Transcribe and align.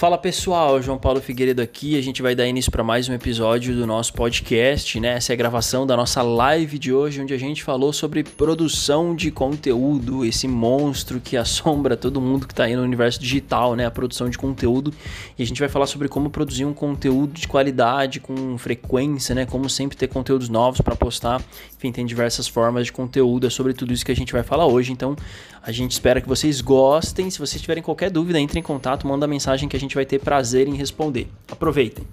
Fala 0.00 0.16
pessoal, 0.16 0.80
João 0.80 0.96
Paulo 0.96 1.20
Figueiredo 1.20 1.60
aqui. 1.60 1.98
A 1.98 2.02
gente 2.02 2.22
vai 2.22 2.34
dar 2.34 2.46
início 2.46 2.72
para 2.72 2.82
mais 2.82 3.06
um 3.06 3.12
episódio 3.12 3.76
do 3.76 3.86
nosso 3.86 4.14
podcast, 4.14 4.98
né? 4.98 5.08
Essa 5.08 5.30
é 5.30 5.34
a 5.34 5.36
gravação 5.36 5.86
da 5.86 5.94
nossa 5.94 6.22
live 6.22 6.78
de 6.78 6.90
hoje, 6.90 7.20
onde 7.20 7.34
a 7.34 7.38
gente 7.38 7.62
falou 7.62 7.92
sobre 7.92 8.24
produção 8.24 9.14
de 9.14 9.30
conteúdo, 9.30 10.24
esse 10.24 10.48
monstro 10.48 11.20
que 11.20 11.36
assombra 11.36 11.98
todo 11.98 12.18
mundo 12.18 12.46
que 12.46 12.54
está 12.54 12.64
aí 12.64 12.74
no 12.74 12.82
universo 12.82 13.20
digital, 13.20 13.76
né? 13.76 13.84
A 13.84 13.90
produção 13.90 14.30
de 14.30 14.38
conteúdo. 14.38 14.90
E 15.38 15.42
a 15.42 15.46
gente 15.46 15.60
vai 15.60 15.68
falar 15.68 15.86
sobre 15.86 16.08
como 16.08 16.30
produzir 16.30 16.64
um 16.64 16.72
conteúdo 16.72 17.34
de 17.34 17.46
qualidade, 17.46 18.20
com 18.20 18.56
frequência, 18.56 19.34
né? 19.34 19.44
Como 19.44 19.68
sempre 19.68 19.98
ter 19.98 20.08
conteúdos 20.08 20.48
novos 20.48 20.80
para 20.80 20.96
postar. 20.96 21.42
Enfim, 21.76 21.92
tem 21.92 22.06
diversas 22.06 22.48
formas 22.48 22.86
de 22.86 22.92
conteúdo, 22.92 23.46
é 23.46 23.50
sobre 23.50 23.74
tudo 23.74 23.92
isso 23.92 24.06
que 24.06 24.12
a 24.12 24.16
gente 24.16 24.32
vai 24.32 24.42
falar 24.42 24.64
hoje. 24.64 24.92
Então, 24.92 25.14
a 25.62 25.70
gente 25.72 25.92
espera 25.92 26.20
que 26.20 26.28
vocês 26.28 26.60
gostem. 26.60 27.30
Se 27.30 27.38
vocês 27.38 27.60
tiverem 27.60 27.82
qualquer 27.82 28.10
dúvida, 28.10 28.40
entre 28.40 28.58
em 28.58 28.62
contato, 28.62 29.06
manda 29.06 29.26
mensagem 29.26 29.68
que 29.68 29.76
a 29.76 29.80
gente 29.80 29.94
vai 29.94 30.06
ter 30.06 30.18
prazer 30.18 30.66
em 30.66 30.74
responder. 30.74 31.28
Aproveitem! 31.50 32.06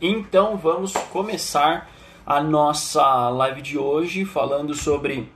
Então 0.00 0.56
vamos 0.56 0.92
começar 1.12 1.90
a 2.26 2.42
nossa 2.42 3.30
live 3.30 3.62
de 3.62 3.78
hoje 3.78 4.24
falando 4.24 4.74
sobre 4.74 5.28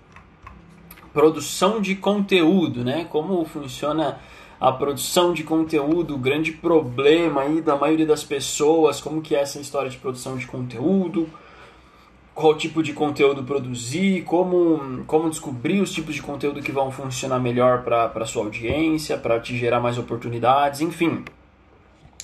produção 1.12 1.80
de 1.80 1.94
conteúdo, 1.94 2.84
né? 2.84 3.06
Como 3.08 3.44
funciona 3.44 4.18
a 4.60 4.72
produção 4.72 5.32
de 5.32 5.44
conteúdo, 5.44 6.16
o 6.16 6.18
grande 6.18 6.52
problema 6.52 7.42
aí 7.42 7.62
da 7.62 7.76
maioria 7.76 8.06
das 8.06 8.24
pessoas, 8.24 9.00
como 9.00 9.22
que 9.22 9.34
é 9.34 9.40
essa 9.40 9.60
história 9.60 9.88
de 9.88 9.96
produção 9.96 10.36
de 10.36 10.46
conteúdo, 10.46 11.28
qual 12.38 12.54
tipo 12.56 12.84
de 12.84 12.92
conteúdo 12.92 13.42
produzir, 13.42 14.22
como, 14.22 15.02
como 15.08 15.28
descobrir 15.28 15.80
os 15.80 15.90
tipos 15.90 16.14
de 16.14 16.22
conteúdo 16.22 16.62
que 16.62 16.70
vão 16.70 16.88
funcionar 16.88 17.40
melhor 17.40 17.82
para 17.82 18.24
sua 18.26 18.44
audiência, 18.44 19.18
para 19.18 19.40
te 19.40 19.58
gerar 19.58 19.80
mais 19.80 19.98
oportunidades, 19.98 20.80
enfim. 20.80 21.24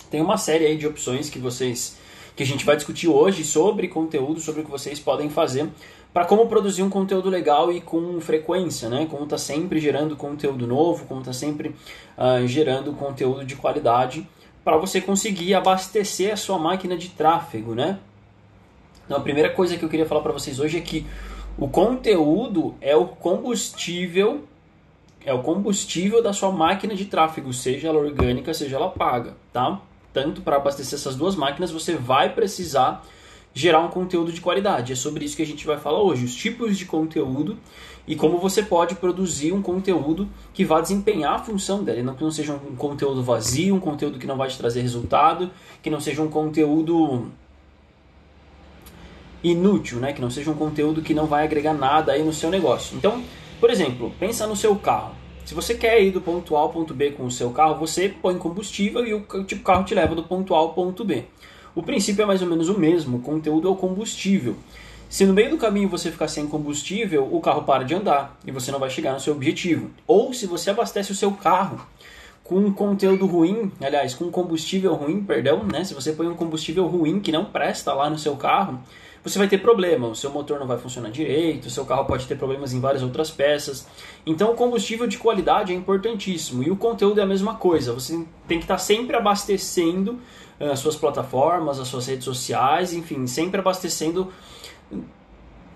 Tem 0.08 0.20
uma 0.22 0.36
série 0.36 0.66
aí 0.66 0.76
de 0.76 0.86
opções 0.86 1.28
que 1.28 1.40
vocês 1.40 1.98
que 2.36 2.44
a 2.44 2.46
gente 2.46 2.64
vai 2.64 2.76
discutir 2.76 3.08
hoje 3.08 3.42
sobre 3.42 3.88
conteúdo, 3.88 4.40
sobre 4.40 4.60
o 4.60 4.64
que 4.64 4.70
vocês 4.70 5.00
podem 5.00 5.28
fazer 5.30 5.68
para 6.12 6.24
como 6.24 6.46
produzir 6.46 6.84
um 6.84 6.90
conteúdo 6.90 7.28
legal 7.28 7.72
e 7.72 7.80
com 7.80 8.20
frequência, 8.20 8.88
né? 8.88 9.08
Como 9.10 9.26
tá 9.26 9.36
sempre 9.36 9.80
gerando 9.80 10.16
conteúdo 10.16 10.64
novo, 10.64 11.06
como 11.06 11.22
tá 11.22 11.32
sempre 11.32 11.74
uh, 12.16 12.46
gerando 12.46 12.92
conteúdo 12.92 13.44
de 13.44 13.56
qualidade 13.56 14.28
para 14.64 14.76
você 14.76 15.00
conseguir 15.00 15.54
abastecer 15.54 16.32
a 16.32 16.36
sua 16.36 16.56
máquina 16.56 16.96
de 16.96 17.08
tráfego, 17.08 17.74
né? 17.74 17.98
Então 19.04 19.16
a 19.16 19.20
primeira 19.20 19.50
coisa 19.50 19.76
que 19.76 19.84
eu 19.84 19.88
queria 19.88 20.06
falar 20.06 20.20
para 20.20 20.32
vocês 20.32 20.58
hoje 20.58 20.78
é 20.78 20.80
que 20.80 21.06
o 21.58 21.68
conteúdo 21.68 22.74
é 22.80 22.96
o 22.96 23.06
combustível 23.06 24.44
é 25.24 25.32
o 25.32 25.42
combustível 25.42 26.22
da 26.22 26.32
sua 26.32 26.52
máquina 26.52 26.94
de 26.94 27.06
tráfego, 27.06 27.52
seja 27.52 27.88
ela 27.88 27.98
orgânica, 27.98 28.52
seja 28.52 28.76
ela 28.76 28.90
paga, 28.90 29.34
tá? 29.52 29.80
Tanto 30.12 30.42
para 30.42 30.56
abastecer 30.56 30.98
essas 30.98 31.16
duas 31.16 31.34
máquinas, 31.34 31.70
você 31.70 31.94
vai 31.94 32.34
precisar 32.34 33.02
gerar 33.54 33.80
um 33.80 33.88
conteúdo 33.88 34.32
de 34.32 34.40
qualidade. 34.40 34.92
É 34.92 34.96
sobre 34.96 35.24
isso 35.24 35.36
que 35.36 35.42
a 35.42 35.46
gente 35.46 35.64
vai 35.64 35.78
falar 35.78 36.02
hoje, 36.02 36.24
os 36.24 36.34
tipos 36.34 36.76
de 36.76 36.84
conteúdo 36.84 37.56
e 38.06 38.14
como 38.14 38.36
você 38.38 38.62
pode 38.62 38.96
produzir 38.96 39.52
um 39.52 39.62
conteúdo 39.62 40.28
que 40.52 40.64
vá 40.64 40.80
desempenhar 40.80 41.34
a 41.34 41.38
função 41.38 41.82
dele, 41.82 42.02
não 42.02 42.14
que 42.14 42.22
não 42.22 42.30
seja 42.30 42.52
um 42.52 42.76
conteúdo 42.76 43.22
vazio, 43.22 43.74
um 43.74 43.80
conteúdo 43.80 44.18
que 44.18 44.26
não 44.26 44.36
vai 44.36 44.48
te 44.48 44.58
trazer 44.58 44.82
resultado, 44.82 45.50
que 45.82 45.88
não 45.88 46.00
seja 46.00 46.20
um 46.20 46.28
conteúdo 46.28 47.30
inútil, 49.44 50.00
né? 50.00 50.12
Que 50.12 50.20
não 50.20 50.30
seja 50.30 50.50
um 50.50 50.54
conteúdo 50.54 51.02
que 51.02 51.14
não 51.14 51.26
vai 51.26 51.44
agregar 51.44 51.74
nada 51.74 52.12
aí 52.12 52.24
no 52.24 52.32
seu 52.32 52.50
negócio. 52.50 52.96
Então, 52.96 53.22
por 53.60 53.70
exemplo, 53.70 54.12
pensa 54.18 54.46
no 54.46 54.56
seu 54.56 54.74
carro. 54.74 55.14
Se 55.44 55.54
você 55.54 55.74
quer 55.74 56.02
ir 56.02 56.10
do 56.10 56.22
ponto 56.22 56.56
A 56.56 56.60
ao 56.60 56.70
ponto 56.70 56.94
B 56.94 57.10
com 57.10 57.26
o 57.26 57.30
seu 57.30 57.50
carro, 57.50 57.76
você 57.76 58.08
põe 58.08 58.38
combustível 58.38 59.06
e 59.06 59.12
o 59.12 59.44
tipo 59.44 59.62
carro 59.62 59.84
te 59.84 59.94
leva 59.94 60.14
do 60.14 60.24
ponto 60.24 60.54
A 60.54 60.58
ao 60.58 60.72
ponto 60.72 61.04
B. 61.04 61.24
O 61.74 61.82
princípio 61.82 62.22
é 62.22 62.26
mais 62.26 62.40
ou 62.40 62.48
menos 62.48 62.68
o 62.68 62.78
mesmo, 62.78 63.18
o 63.18 63.20
conteúdo 63.20 63.68
é 63.68 63.70
o 63.70 63.76
combustível. 63.76 64.56
Se 65.08 65.26
no 65.26 65.34
meio 65.34 65.50
do 65.50 65.58
caminho 65.58 65.88
você 65.88 66.10
ficar 66.10 66.28
sem 66.28 66.46
combustível, 66.46 67.28
o 67.30 67.40
carro 67.40 67.62
para 67.62 67.84
de 67.84 67.94
andar 67.94 68.38
e 68.46 68.50
você 68.50 68.72
não 68.72 68.78
vai 68.78 68.88
chegar 68.88 69.12
no 69.12 69.20
seu 69.20 69.34
objetivo. 69.34 69.90
Ou 70.06 70.32
se 70.32 70.46
você 70.46 70.70
abastece 70.70 71.12
o 71.12 71.14
seu 71.14 71.30
carro 71.32 71.86
com 72.42 72.56
um 72.56 72.72
conteúdo 72.72 73.26
ruim, 73.26 73.70
aliás, 73.80 74.14
com 74.14 74.30
combustível 74.30 74.94
ruim, 74.94 75.22
perdão, 75.22 75.62
né? 75.62 75.84
Se 75.84 75.94
você 75.94 76.12
põe 76.12 76.26
um 76.26 76.34
combustível 76.34 76.86
ruim 76.86 77.20
que 77.20 77.30
não 77.30 77.44
presta 77.44 77.92
lá 77.92 78.08
no 78.10 78.18
seu 78.18 78.34
carro, 78.36 78.80
você 79.24 79.38
vai 79.38 79.48
ter 79.48 79.58
problema, 79.58 80.06
o 80.06 80.14
seu 80.14 80.30
motor 80.30 80.60
não 80.60 80.66
vai 80.66 80.76
funcionar 80.76 81.10
direito, 81.10 81.66
o 81.66 81.70
seu 81.70 81.86
carro 81.86 82.04
pode 82.04 82.26
ter 82.26 82.36
problemas 82.36 82.74
em 82.74 82.80
várias 82.80 83.02
outras 83.02 83.30
peças. 83.30 83.86
Então 84.26 84.52
o 84.52 84.54
combustível 84.54 85.06
de 85.06 85.16
qualidade 85.16 85.72
é 85.72 85.74
importantíssimo 85.74 86.62
e 86.62 86.70
o 86.70 86.76
conteúdo 86.76 87.20
é 87.20 87.22
a 87.22 87.26
mesma 87.26 87.54
coisa. 87.54 87.94
Você 87.94 88.22
tem 88.46 88.58
que 88.58 88.64
estar 88.64 88.76
sempre 88.76 89.16
abastecendo 89.16 90.20
eh, 90.60 90.70
as 90.70 90.78
suas 90.78 90.94
plataformas, 90.94 91.80
as 91.80 91.88
suas 91.88 92.06
redes 92.06 92.24
sociais, 92.24 92.92
enfim, 92.92 93.26
sempre 93.26 93.60
abastecendo 93.60 94.30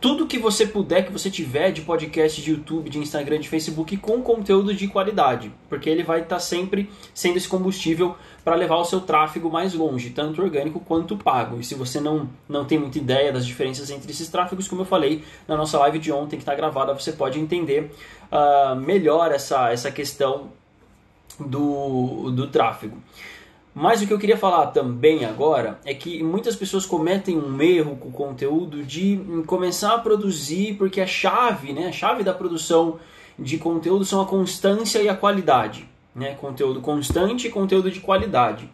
tudo 0.00 0.26
que 0.26 0.38
você 0.38 0.66
puder, 0.66 1.04
que 1.04 1.12
você 1.12 1.30
tiver 1.30 1.72
de 1.72 1.82
podcast, 1.82 2.40
de 2.40 2.52
YouTube, 2.52 2.88
de 2.88 2.98
Instagram, 2.98 3.40
de 3.40 3.48
Facebook 3.48 3.96
com 3.96 4.22
conteúdo 4.22 4.72
de 4.72 4.86
qualidade, 4.86 5.52
porque 5.68 5.90
ele 5.90 6.02
vai 6.02 6.20
estar 6.20 6.38
sempre 6.38 6.90
sendo 7.12 7.36
esse 7.36 7.48
combustível 7.48 8.16
para 8.44 8.54
levar 8.54 8.76
o 8.76 8.84
seu 8.84 9.00
tráfego 9.00 9.50
mais 9.50 9.74
longe, 9.74 10.10
tanto 10.10 10.40
orgânico 10.40 10.80
quanto 10.80 11.16
pago. 11.16 11.58
E 11.60 11.64
se 11.64 11.74
você 11.74 12.00
não, 12.00 12.28
não 12.48 12.64
tem 12.64 12.78
muita 12.78 12.98
ideia 12.98 13.32
das 13.32 13.44
diferenças 13.44 13.90
entre 13.90 14.10
esses 14.10 14.28
tráfegos, 14.28 14.68
como 14.68 14.82
eu 14.82 14.86
falei 14.86 15.24
na 15.46 15.56
nossa 15.56 15.78
live 15.78 15.98
de 15.98 16.12
ontem 16.12 16.36
que 16.36 16.42
está 16.42 16.54
gravada, 16.54 16.94
você 16.94 17.12
pode 17.12 17.40
entender 17.40 17.90
uh, 18.30 18.76
melhor 18.76 19.32
essa, 19.32 19.72
essa 19.72 19.90
questão 19.90 20.50
do, 21.40 22.30
do 22.30 22.46
tráfego. 22.46 22.96
Mas 23.80 24.02
o 24.02 24.08
que 24.08 24.12
eu 24.12 24.18
queria 24.18 24.36
falar 24.36 24.66
também 24.72 25.24
agora 25.24 25.78
é 25.84 25.94
que 25.94 26.20
muitas 26.20 26.56
pessoas 26.56 26.84
cometem 26.84 27.38
um 27.38 27.62
erro 27.62 27.94
com 27.94 28.08
o 28.08 28.12
conteúdo 28.12 28.82
de 28.82 29.20
começar 29.46 29.94
a 29.94 29.98
produzir 29.98 30.74
porque 30.74 31.00
a 31.00 31.06
chave, 31.06 31.72
né, 31.72 31.86
a 31.86 31.92
chave 31.92 32.24
da 32.24 32.34
produção 32.34 32.98
de 33.38 33.56
conteúdo 33.56 34.04
são 34.04 34.20
a 34.20 34.26
constância 34.26 35.00
e 35.00 35.08
a 35.08 35.14
qualidade, 35.14 35.88
né? 36.12 36.34
Conteúdo 36.34 36.80
constante 36.80 37.46
e 37.46 37.50
conteúdo 37.50 37.88
de 37.88 38.00
qualidade. 38.00 38.68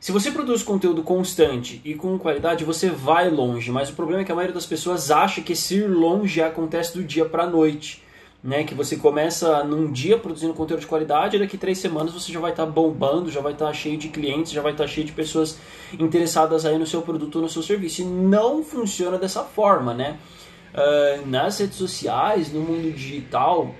Se 0.00 0.12
você 0.12 0.30
produz 0.30 0.62
conteúdo 0.62 1.02
constante 1.02 1.82
e 1.84 1.94
com 1.94 2.18
qualidade, 2.18 2.64
você 2.64 2.88
vai 2.88 3.28
longe, 3.28 3.70
mas 3.70 3.90
o 3.90 3.92
problema 3.92 4.22
é 4.22 4.24
que 4.24 4.32
a 4.32 4.34
maioria 4.34 4.54
das 4.54 4.64
pessoas 4.64 5.10
acha 5.10 5.42
que 5.42 5.52
esse 5.52 5.74
ir 5.74 5.90
longe 5.90 6.40
acontece 6.40 6.96
do 6.96 7.04
dia 7.04 7.26
para 7.26 7.42
a 7.42 7.50
noite 7.50 8.02
né? 8.42 8.64
Que 8.64 8.74
você 8.74 8.96
começa 8.96 9.64
num 9.64 9.90
dia 9.90 10.18
produzindo 10.18 10.54
conteúdo 10.54 10.80
de 10.80 10.86
qualidade 10.86 11.36
e 11.36 11.38
daqui 11.38 11.58
três 11.58 11.78
semanas 11.78 12.12
você 12.12 12.32
já 12.32 12.40
vai 12.40 12.50
estar 12.50 12.66
tá 12.66 12.70
bombando, 12.70 13.30
já 13.30 13.40
vai 13.40 13.52
estar 13.52 13.66
tá 13.66 13.72
cheio 13.72 13.98
de 13.98 14.08
clientes, 14.08 14.52
já 14.52 14.62
vai 14.62 14.72
estar 14.72 14.84
tá 14.84 14.88
cheio 14.88 15.06
de 15.06 15.12
pessoas 15.12 15.58
interessadas 15.98 16.64
aí 16.64 16.78
no 16.78 16.86
seu 16.86 17.02
produto 17.02 17.36
ou 17.36 17.42
no 17.42 17.48
seu 17.48 17.62
serviço. 17.62 18.02
E 18.02 18.04
não 18.04 18.62
funciona 18.62 19.18
dessa 19.18 19.42
forma, 19.42 19.94
né? 19.94 20.18
Uh, 20.74 21.26
nas 21.26 21.58
redes 21.58 21.76
sociais, 21.76 22.52
no 22.52 22.60
mundo 22.60 22.92
digital, 22.92 23.74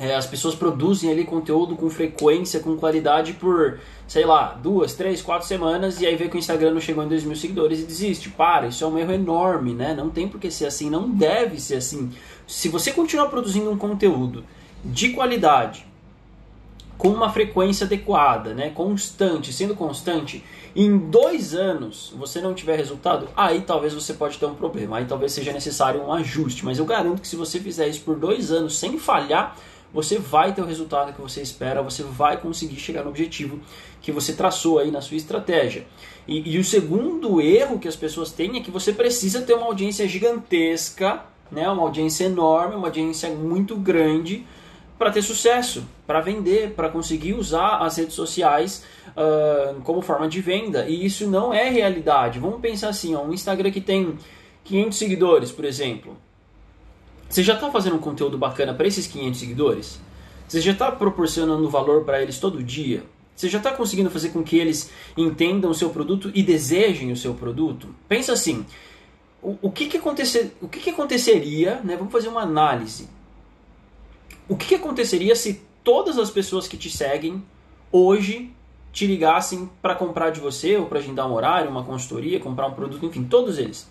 é, 0.00 0.14
as 0.16 0.26
pessoas 0.26 0.54
produzem 0.54 1.10
ali 1.10 1.24
conteúdo 1.24 1.76
com 1.76 1.90
frequência, 1.90 2.58
com 2.60 2.74
qualidade 2.74 3.34
por, 3.34 3.78
sei 4.08 4.24
lá, 4.24 4.54
duas, 4.54 4.94
três, 4.94 5.20
quatro 5.20 5.46
semanas 5.46 6.00
e 6.00 6.06
aí 6.06 6.16
vê 6.16 6.26
que 6.26 6.36
o 6.36 6.38
Instagram 6.38 6.70
não 6.70 6.80
chegou 6.80 7.04
em 7.04 7.08
dois 7.08 7.22
mil 7.22 7.36
seguidores 7.36 7.80
e 7.80 7.84
desiste. 7.84 8.30
Para, 8.30 8.68
isso 8.68 8.82
é 8.82 8.86
um 8.86 8.96
erro 8.96 9.12
enorme, 9.12 9.74
né? 9.74 9.92
Não 9.92 10.08
tem 10.08 10.26
por 10.26 10.40
que 10.40 10.50
ser 10.50 10.64
assim, 10.64 10.88
não 10.88 11.10
deve 11.10 11.60
ser 11.60 11.74
assim. 11.74 12.10
Se 12.46 12.70
você 12.70 12.92
continuar 12.92 13.26
produzindo 13.26 13.70
um 13.70 13.76
conteúdo 13.76 14.42
de 14.82 15.10
qualidade, 15.10 15.86
com 16.96 17.08
uma 17.08 17.30
frequência 17.30 17.84
adequada, 17.84 18.54
né, 18.54 18.70
constante, 18.70 19.52
sendo 19.52 19.74
constante, 19.74 20.42
em 20.74 20.96
dois 20.96 21.54
anos 21.54 22.14
você 22.16 22.40
não 22.40 22.54
tiver 22.54 22.76
resultado, 22.76 23.28
aí 23.36 23.60
talvez 23.60 23.92
você 23.92 24.14
pode 24.14 24.38
ter 24.38 24.46
um 24.46 24.54
problema, 24.54 24.96
aí 24.96 25.04
talvez 25.04 25.32
seja 25.32 25.52
necessário 25.52 26.02
um 26.02 26.10
ajuste. 26.10 26.64
Mas 26.64 26.78
eu 26.78 26.86
garanto 26.86 27.20
que 27.20 27.28
se 27.28 27.36
você 27.36 27.60
fizer 27.60 27.86
isso 27.86 28.00
por 28.00 28.16
dois 28.16 28.50
anos 28.50 28.78
sem 28.78 28.98
falhar, 28.98 29.56
você 29.92 30.18
vai 30.18 30.54
ter 30.54 30.62
o 30.62 30.66
resultado 30.66 31.12
que 31.12 31.20
você 31.20 31.40
espera, 31.40 31.82
você 31.82 32.02
vai 32.02 32.36
conseguir 32.36 32.76
chegar 32.76 33.02
no 33.02 33.10
objetivo 33.10 33.60
que 34.00 34.12
você 34.12 34.32
traçou 34.32 34.78
aí 34.78 34.90
na 34.90 35.00
sua 35.00 35.16
estratégia. 35.16 35.86
E, 36.26 36.54
e 36.54 36.58
o 36.58 36.64
segundo 36.64 37.40
erro 37.40 37.78
que 37.78 37.88
as 37.88 37.96
pessoas 37.96 38.30
têm 38.30 38.56
é 38.56 38.60
que 38.60 38.70
você 38.70 38.92
precisa 38.92 39.42
ter 39.42 39.54
uma 39.54 39.66
audiência 39.66 40.06
gigantesca, 40.06 41.24
né, 41.50 41.68
uma 41.68 41.82
audiência 41.82 42.24
enorme, 42.24 42.76
uma 42.76 42.86
audiência 42.88 43.28
muito 43.30 43.76
grande 43.76 44.46
para 44.98 45.10
ter 45.10 45.22
sucesso, 45.22 45.84
para 46.06 46.20
vender, 46.20 46.74
para 46.74 46.90
conseguir 46.90 47.32
usar 47.32 47.78
as 47.78 47.96
redes 47.96 48.14
sociais 48.14 48.84
uh, 49.08 49.80
como 49.80 50.02
forma 50.02 50.28
de 50.28 50.40
venda. 50.40 50.86
E 50.86 51.04
isso 51.06 51.26
não 51.26 51.52
é 51.54 51.70
realidade. 51.70 52.38
Vamos 52.38 52.60
pensar 52.60 52.90
assim, 52.90 53.14
ó, 53.14 53.22
um 53.22 53.32
Instagram 53.32 53.70
que 53.70 53.80
tem 53.80 54.18
500 54.64 54.98
seguidores, 54.98 55.50
por 55.50 55.64
exemplo. 55.64 56.16
Você 57.30 57.44
já 57.44 57.54
está 57.54 57.70
fazendo 57.70 57.94
um 57.94 58.00
conteúdo 58.00 58.36
bacana 58.36 58.74
para 58.74 58.88
esses 58.88 59.06
500 59.06 59.38
seguidores? 59.38 60.00
Você 60.48 60.60
já 60.60 60.72
está 60.72 60.90
proporcionando 60.90 61.70
valor 61.70 62.04
para 62.04 62.20
eles 62.20 62.40
todo 62.40 62.60
dia? 62.60 63.04
Você 63.36 63.48
já 63.48 63.58
está 63.58 63.70
conseguindo 63.70 64.10
fazer 64.10 64.30
com 64.30 64.42
que 64.42 64.58
eles 64.58 64.90
entendam 65.16 65.70
o 65.70 65.74
seu 65.74 65.90
produto 65.90 66.32
e 66.34 66.42
desejem 66.42 67.12
o 67.12 67.16
seu 67.16 67.32
produto? 67.32 67.94
Pensa 68.08 68.32
assim, 68.32 68.66
o, 69.40 69.56
o, 69.62 69.70
que, 69.70 69.86
que, 69.86 69.96
acontecer, 69.96 70.56
o 70.60 70.66
que, 70.66 70.80
que 70.80 70.90
aconteceria, 70.90 71.80
né? 71.84 71.96
vamos 71.96 72.12
fazer 72.12 72.26
uma 72.26 72.42
análise. 72.42 73.08
O 74.48 74.56
que, 74.56 74.66
que 74.66 74.74
aconteceria 74.74 75.36
se 75.36 75.62
todas 75.84 76.18
as 76.18 76.32
pessoas 76.32 76.66
que 76.66 76.76
te 76.76 76.90
seguem 76.90 77.44
hoje 77.92 78.52
te 78.92 79.06
ligassem 79.06 79.70
para 79.80 79.94
comprar 79.94 80.30
de 80.30 80.40
você 80.40 80.76
ou 80.76 80.86
para 80.86 80.98
agendar 80.98 81.30
um 81.30 81.32
horário, 81.32 81.70
uma 81.70 81.84
consultoria, 81.84 82.40
comprar 82.40 82.66
um 82.66 82.74
produto, 82.74 83.06
enfim, 83.06 83.22
todos 83.22 83.56
eles. 83.56 83.88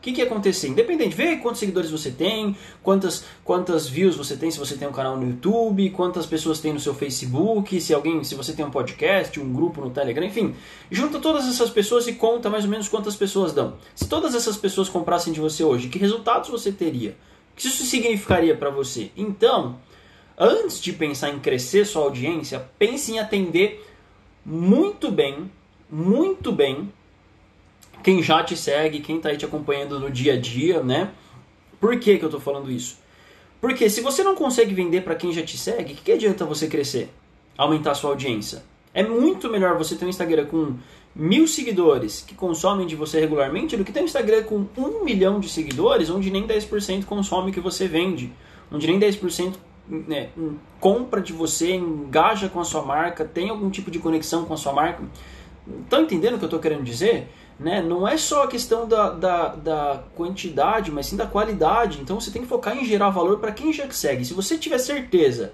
O 0.00 0.02
que, 0.02 0.12
que 0.12 0.22
ia 0.22 0.26
acontecer? 0.26 0.68
Independente, 0.68 1.14
vê 1.14 1.36
quantos 1.36 1.60
seguidores 1.60 1.90
você 1.90 2.10
tem, 2.10 2.56
quantas, 2.82 3.22
quantas 3.44 3.86
views 3.86 4.16
você 4.16 4.34
tem, 4.34 4.50
se 4.50 4.58
você 4.58 4.74
tem 4.74 4.88
um 4.88 4.92
canal 4.92 5.14
no 5.14 5.28
YouTube, 5.28 5.90
quantas 5.90 6.24
pessoas 6.24 6.58
tem 6.58 6.72
no 6.72 6.80
seu 6.80 6.94
Facebook, 6.94 7.78
se 7.78 7.92
alguém, 7.92 8.24
se 8.24 8.34
você 8.34 8.54
tem 8.54 8.64
um 8.64 8.70
podcast, 8.70 9.38
um 9.38 9.52
grupo 9.52 9.82
no 9.82 9.90
Telegram, 9.90 10.24
enfim. 10.24 10.54
Junta 10.90 11.18
todas 11.18 11.46
essas 11.46 11.68
pessoas 11.68 12.08
e 12.08 12.14
conta 12.14 12.48
mais 12.48 12.64
ou 12.64 12.70
menos 12.70 12.88
quantas 12.88 13.14
pessoas 13.14 13.52
dão. 13.52 13.74
Se 13.94 14.08
todas 14.08 14.34
essas 14.34 14.56
pessoas 14.56 14.88
comprassem 14.88 15.34
de 15.34 15.40
você 15.40 15.62
hoje, 15.62 15.90
que 15.90 15.98
resultados 15.98 16.48
você 16.48 16.72
teria? 16.72 17.10
O 17.52 17.56
que 17.56 17.66
isso 17.66 17.84
significaria 17.84 18.56
para 18.56 18.70
você? 18.70 19.10
Então, 19.14 19.78
antes 20.38 20.80
de 20.80 20.94
pensar 20.94 21.28
em 21.28 21.38
crescer 21.38 21.84
sua 21.84 22.04
audiência, 22.04 22.66
pense 22.78 23.12
em 23.12 23.18
atender 23.18 23.86
muito 24.46 25.10
bem, 25.10 25.50
muito 25.90 26.50
bem 26.50 26.90
quem 28.02 28.22
já 28.22 28.42
te 28.42 28.56
segue, 28.56 29.00
quem 29.00 29.16
está 29.16 29.28
aí 29.28 29.36
te 29.36 29.44
acompanhando 29.44 29.98
no 29.98 30.10
dia 30.10 30.34
a 30.34 30.36
dia, 30.36 30.82
né? 30.82 31.10
Por 31.80 31.98
que, 31.98 32.18
que 32.18 32.24
eu 32.24 32.28
estou 32.28 32.40
falando 32.40 32.70
isso? 32.70 32.98
Porque 33.60 33.90
se 33.90 34.00
você 34.00 34.22
não 34.22 34.34
consegue 34.34 34.74
vender 34.74 35.02
para 35.02 35.14
quem 35.14 35.32
já 35.32 35.42
te 35.42 35.56
segue, 35.56 35.92
o 35.92 35.96
que, 35.96 36.02
que 36.02 36.12
adianta 36.12 36.44
você 36.44 36.66
crescer? 36.66 37.10
Aumentar 37.56 37.94
sua 37.94 38.10
audiência. 38.10 38.64
É 38.92 39.02
muito 39.02 39.50
melhor 39.50 39.76
você 39.76 39.94
ter 39.94 40.04
um 40.04 40.08
Instagram 40.08 40.46
com 40.46 40.76
mil 41.14 41.46
seguidores 41.46 42.24
que 42.26 42.34
consomem 42.34 42.86
de 42.86 42.96
você 42.96 43.20
regularmente 43.20 43.76
do 43.76 43.84
que 43.84 43.92
ter 43.92 44.00
um 44.00 44.04
Instagram 44.04 44.44
com 44.44 44.66
um 44.76 45.04
milhão 45.04 45.40
de 45.40 45.48
seguidores 45.48 46.08
onde 46.08 46.30
nem 46.30 46.46
10% 46.46 47.04
consome 47.04 47.50
o 47.50 47.54
que 47.54 47.60
você 47.60 47.86
vende. 47.86 48.32
Onde 48.72 48.86
nem 48.86 48.98
10% 48.98 49.54
né, 49.88 50.30
compra 50.78 51.20
de 51.20 51.32
você, 51.32 51.74
engaja 51.74 52.48
com 52.48 52.60
a 52.60 52.64
sua 52.64 52.82
marca, 52.82 53.24
tem 53.24 53.50
algum 53.50 53.68
tipo 53.70 53.90
de 53.90 53.98
conexão 53.98 54.44
com 54.44 54.54
a 54.54 54.56
sua 54.56 54.72
marca. 54.72 55.02
Estão 55.82 56.02
entendendo 56.02 56.34
o 56.34 56.38
que 56.38 56.44
eu 56.44 56.48
estou 56.48 56.60
querendo 56.60 56.82
dizer? 56.82 57.28
Né? 57.60 57.82
Não 57.82 58.08
é 58.08 58.16
só 58.16 58.44
a 58.44 58.48
questão 58.48 58.88
da, 58.88 59.10
da, 59.10 59.48
da, 59.48 60.04
quantidade, 60.16 60.90
mas 60.90 61.06
sim 61.06 61.16
da 61.16 61.26
qualidade. 61.26 62.00
Então 62.00 62.18
você 62.18 62.30
tem 62.30 62.40
que 62.40 62.48
focar 62.48 62.74
em 62.74 62.86
gerar 62.86 63.10
valor 63.10 63.38
para 63.38 63.52
quem 63.52 63.70
já 63.70 63.86
te 63.86 63.94
segue. 63.94 64.24
Se 64.24 64.32
você 64.32 64.56
tiver 64.56 64.78
certeza 64.78 65.52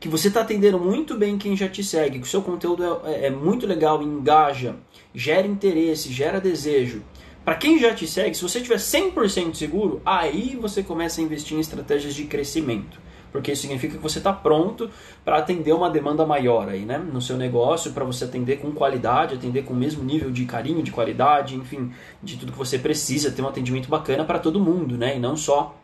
que 0.00 0.08
você 0.08 0.28
está 0.28 0.40
atendendo 0.40 0.80
muito 0.80 1.16
bem 1.16 1.38
quem 1.38 1.56
já 1.56 1.68
te 1.68 1.84
segue, 1.84 2.18
que 2.18 2.26
o 2.26 2.30
seu 2.30 2.42
conteúdo 2.42 2.84
é, 3.04 3.12
é, 3.12 3.26
é 3.26 3.30
muito 3.30 3.68
legal, 3.68 4.02
engaja, 4.02 4.74
gera 5.14 5.46
interesse, 5.46 6.12
gera 6.12 6.40
desejo. 6.40 7.04
Para 7.44 7.54
quem 7.54 7.78
já 7.78 7.94
te 7.94 8.06
segue, 8.06 8.34
se 8.34 8.42
você 8.42 8.60
tiver 8.60 8.78
100% 8.78 9.54
seguro, 9.54 10.02
aí 10.04 10.58
você 10.60 10.82
começa 10.82 11.20
a 11.20 11.24
investir 11.24 11.56
em 11.56 11.60
estratégias 11.60 12.14
de 12.14 12.24
crescimento 12.24 12.98
porque 13.32 13.52
isso 13.52 13.62
significa 13.62 13.96
que 13.96 14.02
você 14.02 14.18
está 14.18 14.32
pronto 14.32 14.90
para 15.24 15.38
atender 15.38 15.72
uma 15.72 15.90
demanda 15.90 16.24
maior 16.26 16.68
aí, 16.68 16.84
né, 16.84 16.98
no 16.98 17.20
seu 17.20 17.36
negócio, 17.36 17.92
para 17.92 18.04
você 18.04 18.24
atender 18.24 18.60
com 18.60 18.72
qualidade, 18.72 19.34
atender 19.34 19.64
com 19.64 19.74
o 19.74 19.76
mesmo 19.76 20.02
nível 20.02 20.30
de 20.30 20.44
carinho, 20.44 20.82
de 20.82 20.90
qualidade, 20.90 21.56
enfim, 21.56 21.92
de 22.22 22.36
tudo 22.36 22.52
que 22.52 22.58
você 22.58 22.78
precisa, 22.78 23.30
ter 23.30 23.42
um 23.42 23.48
atendimento 23.48 23.88
bacana 23.88 24.24
para 24.24 24.38
todo 24.38 24.60
mundo, 24.60 24.96
né, 24.96 25.16
e 25.16 25.20
não 25.20 25.36
só 25.36 25.76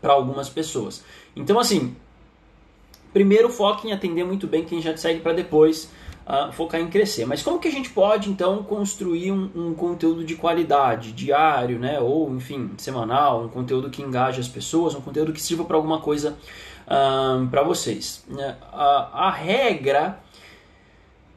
para 0.00 0.12
algumas 0.12 0.48
pessoas. 0.48 1.04
Então, 1.34 1.58
assim, 1.58 1.96
primeiro 3.12 3.48
foque 3.48 3.88
em 3.88 3.92
atender 3.92 4.24
muito 4.24 4.46
bem 4.46 4.64
quem 4.64 4.82
já 4.82 4.92
te 4.92 5.00
segue 5.00 5.20
para 5.20 5.32
depois 5.32 5.90
uh, 6.26 6.52
focar 6.52 6.80
em 6.80 6.88
crescer. 6.88 7.26
Mas 7.26 7.42
como 7.42 7.58
que 7.58 7.68
a 7.68 7.72
gente 7.72 7.90
pode 7.90 8.30
então 8.30 8.62
construir 8.62 9.32
um, 9.32 9.50
um, 9.54 9.74
conteúdo 9.74 10.24
de 10.24 10.34
qualidade, 10.34 11.12
diário, 11.12 11.78
né, 11.78 12.00
ou 12.00 12.34
enfim, 12.34 12.70
semanal, 12.78 13.44
um 13.44 13.48
conteúdo 13.48 13.90
que 13.90 14.02
engaje 14.02 14.40
as 14.40 14.48
pessoas, 14.48 14.94
um 14.94 15.00
conteúdo 15.00 15.32
que 15.32 15.40
sirva 15.40 15.64
para 15.64 15.76
alguma 15.76 16.00
coisa 16.00 16.36
uh, 16.86 17.46
para 17.48 17.62
vocês? 17.62 18.24
Uh, 18.28 18.54
a 18.72 19.30
regra 19.30 20.18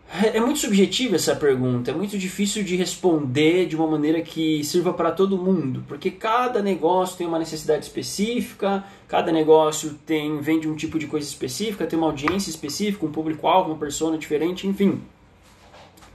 é 0.10 0.40
muito 0.40 0.60
subjetiva 0.60 1.16
essa 1.16 1.36
pergunta, 1.36 1.92
é 1.92 1.94
muito 1.94 2.18
difícil 2.18 2.64
de 2.64 2.76
responder 2.78 3.66
de 3.66 3.76
uma 3.76 3.88
maneira 3.88 4.22
que 4.22 4.64
sirva 4.64 4.94
para 4.94 5.12
todo 5.12 5.38
mundo, 5.38 5.84
porque 5.88 6.10
cada 6.10 6.62
negócio 6.62 7.18
tem 7.18 7.28
uma 7.28 7.38
necessidade 7.38 7.84
específica, 7.86 8.86
cada 9.08 9.32
negócio 9.34 9.96
tem 10.06 10.40
vende 10.40 10.68
um 10.68 10.76
tipo 10.76 10.98
de 10.98 11.08
coisa 11.08 11.28
específica, 11.28 11.86
tem 11.86 12.00
uma 12.00 12.08
audiência 12.08 12.50
específica, 12.50 13.06
um 13.06 13.12
público-alvo, 13.12 13.72
uma 13.72 13.78
persona 13.78 14.18
diferente, 14.18 14.66
enfim. 14.66 15.02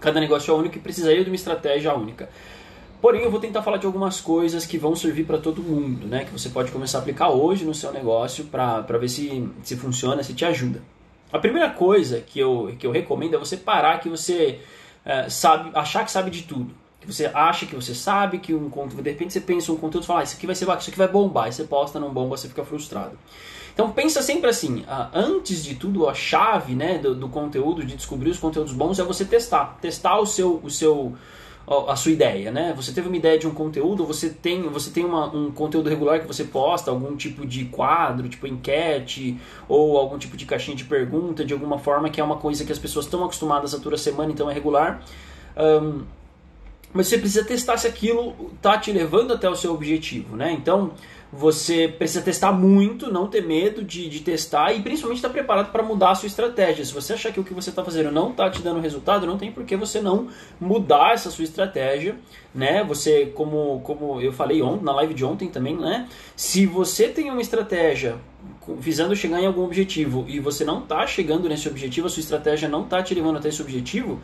Cada 0.00 0.18
negócio 0.18 0.52
é 0.52 0.56
único 0.56 0.76
e 0.76 0.80
precisaria 0.80 1.22
de 1.22 1.30
uma 1.30 1.36
estratégia 1.36 1.94
única. 1.94 2.30
Porém, 3.00 3.22
eu 3.22 3.30
vou 3.30 3.40
tentar 3.40 3.62
falar 3.62 3.76
de 3.76 3.86
algumas 3.86 4.20
coisas 4.20 4.64
que 4.64 4.78
vão 4.78 4.96
servir 4.96 5.24
para 5.24 5.38
todo 5.38 5.62
mundo, 5.62 6.06
né? 6.06 6.24
Que 6.24 6.32
você 6.32 6.48
pode 6.48 6.72
começar 6.72 6.98
a 6.98 7.00
aplicar 7.00 7.30
hoje 7.30 7.64
no 7.64 7.74
seu 7.74 7.92
negócio 7.92 8.44
para 8.44 8.80
ver 8.98 9.08
se, 9.08 9.48
se 9.62 9.76
funciona, 9.76 10.22
se 10.22 10.34
te 10.34 10.44
ajuda. 10.44 10.80
A 11.32 11.38
primeira 11.38 11.70
coisa 11.70 12.20
que 12.20 12.38
eu, 12.38 12.74
que 12.78 12.86
eu 12.86 12.90
recomendo 12.90 13.34
é 13.34 13.38
você 13.38 13.56
parar 13.56 13.98
que 14.00 14.08
você 14.08 14.60
é, 15.04 15.28
sabe, 15.28 15.70
achar 15.74 16.04
que 16.04 16.10
sabe 16.10 16.30
de 16.30 16.42
tudo. 16.42 16.74
Que 17.00 17.06
você 17.06 17.26
acha 17.32 17.66
que 17.66 17.74
você 17.74 17.94
sabe 17.94 18.38
que 18.38 18.54
um 18.54 18.68
conteúdo, 18.68 19.02
de 19.02 19.10
repente 19.10 19.32
você 19.32 19.40
pensa 19.40 19.72
um 19.72 19.76
conteúdo 19.76 20.04
e 20.04 20.06
fala, 20.06 20.20
ah, 20.20 20.22
isso 20.22 20.36
aqui 20.36 20.46
vai 20.46 20.54
ser 20.54 20.64
isso 20.66 20.90
aqui 20.90 20.98
vai 20.98 21.08
bombar, 21.08 21.48
e 21.48 21.52
você 21.52 21.64
posta, 21.64 21.98
não 21.98 22.12
bomba, 22.12 22.36
você 22.36 22.48
fica 22.48 22.64
frustrado. 22.64 23.18
Então 23.72 23.90
pensa 23.90 24.20
sempre 24.22 24.50
assim, 24.50 24.84
antes 25.12 25.64
de 25.64 25.74
tudo 25.74 26.08
a 26.08 26.14
chave 26.14 26.74
né, 26.74 26.98
do, 26.98 27.14
do 27.14 27.28
conteúdo, 27.28 27.84
de 27.84 27.96
descobrir 27.96 28.30
os 28.30 28.38
conteúdos 28.38 28.72
bons 28.72 28.98
é 28.98 29.02
você 29.02 29.24
testar. 29.24 29.78
Testar 29.80 30.18
o 30.20 30.26
seu, 30.26 30.60
o 30.62 30.70
seu, 30.70 31.14
a 31.66 31.94
sua 31.94 32.12
ideia, 32.12 32.50
né? 32.50 32.72
Você 32.76 32.92
teve 32.92 33.08
uma 33.08 33.16
ideia 33.16 33.38
de 33.38 33.46
um 33.46 33.54
conteúdo, 33.54 34.04
você 34.04 34.28
tem, 34.28 34.62
você 34.62 34.90
tem 34.90 35.04
uma, 35.04 35.34
um 35.34 35.50
conteúdo 35.50 35.88
regular 35.88 36.20
que 36.20 36.26
você 36.26 36.44
posta, 36.44 36.90
algum 36.90 37.16
tipo 37.16 37.46
de 37.46 37.66
quadro, 37.66 38.28
tipo 38.28 38.46
enquete, 38.46 39.38
ou 39.68 39.96
algum 39.96 40.18
tipo 40.18 40.36
de 40.36 40.44
caixinha 40.44 40.76
de 40.76 40.84
pergunta, 40.84 41.44
de 41.44 41.52
alguma 41.52 41.78
forma 41.78 42.10
que 42.10 42.20
é 42.20 42.24
uma 42.24 42.36
coisa 42.36 42.64
que 42.64 42.72
as 42.72 42.78
pessoas 42.78 43.04
estão 43.04 43.24
acostumadas 43.24 43.74
a 43.74 43.78
toda 43.78 43.96
semana, 43.96 44.32
então 44.32 44.50
é 44.50 44.54
regular. 44.54 45.02
Um, 45.56 46.02
mas 46.92 47.08
você 47.08 47.18
precisa 47.18 47.44
testar 47.44 47.76
se 47.76 47.86
aquilo 47.86 48.34
está 48.54 48.78
te 48.78 48.92
levando 48.92 49.32
até 49.32 49.48
o 49.48 49.54
seu 49.54 49.72
objetivo, 49.72 50.36
né? 50.36 50.52
Então, 50.52 50.92
você 51.32 51.88
precisa 51.88 52.20
testar 52.20 52.52
muito, 52.52 53.10
não 53.10 53.26
ter 53.26 53.40
medo 53.40 53.82
de, 53.82 54.06
de 54.06 54.20
testar 54.20 54.74
e 54.74 54.82
principalmente 54.82 55.16
estar 55.16 55.30
preparado 55.30 55.72
para 55.72 55.82
mudar 55.82 56.10
a 56.10 56.14
sua 56.14 56.26
estratégia. 56.26 56.84
Se 56.84 56.92
você 56.92 57.14
achar 57.14 57.32
que 57.32 57.40
o 57.40 57.44
que 57.44 57.54
você 57.54 57.70
está 57.70 57.82
fazendo 57.82 58.12
não 58.12 58.30
está 58.30 58.50
te 58.50 58.60
dando 58.60 58.80
resultado, 58.80 59.26
não 59.26 59.38
tem 59.38 59.50
por 59.50 59.64
que 59.64 59.74
você 59.74 59.98
não 60.02 60.28
mudar 60.60 61.14
essa 61.14 61.30
sua 61.30 61.44
estratégia, 61.44 62.16
né? 62.54 62.84
Você, 62.84 63.32
como, 63.34 63.80
como 63.80 64.20
eu 64.20 64.30
falei 64.30 64.60
ontem, 64.60 64.84
na 64.84 64.92
live 64.92 65.14
de 65.14 65.24
ontem 65.24 65.48
também, 65.48 65.74
né? 65.74 66.06
Se 66.36 66.66
você 66.66 67.08
tem 67.08 67.30
uma 67.30 67.40
estratégia 67.40 68.16
visando 68.78 69.16
chegar 69.16 69.40
em 69.40 69.46
algum 69.46 69.64
objetivo 69.64 70.26
e 70.28 70.38
você 70.38 70.66
não 70.66 70.80
está 70.80 71.06
chegando 71.06 71.48
nesse 71.48 71.66
objetivo, 71.66 72.08
a 72.08 72.10
sua 72.10 72.20
estratégia 72.20 72.68
não 72.68 72.82
está 72.82 73.02
te 73.02 73.14
levando 73.14 73.38
até 73.38 73.48
esse 73.48 73.62
objetivo, 73.62 74.20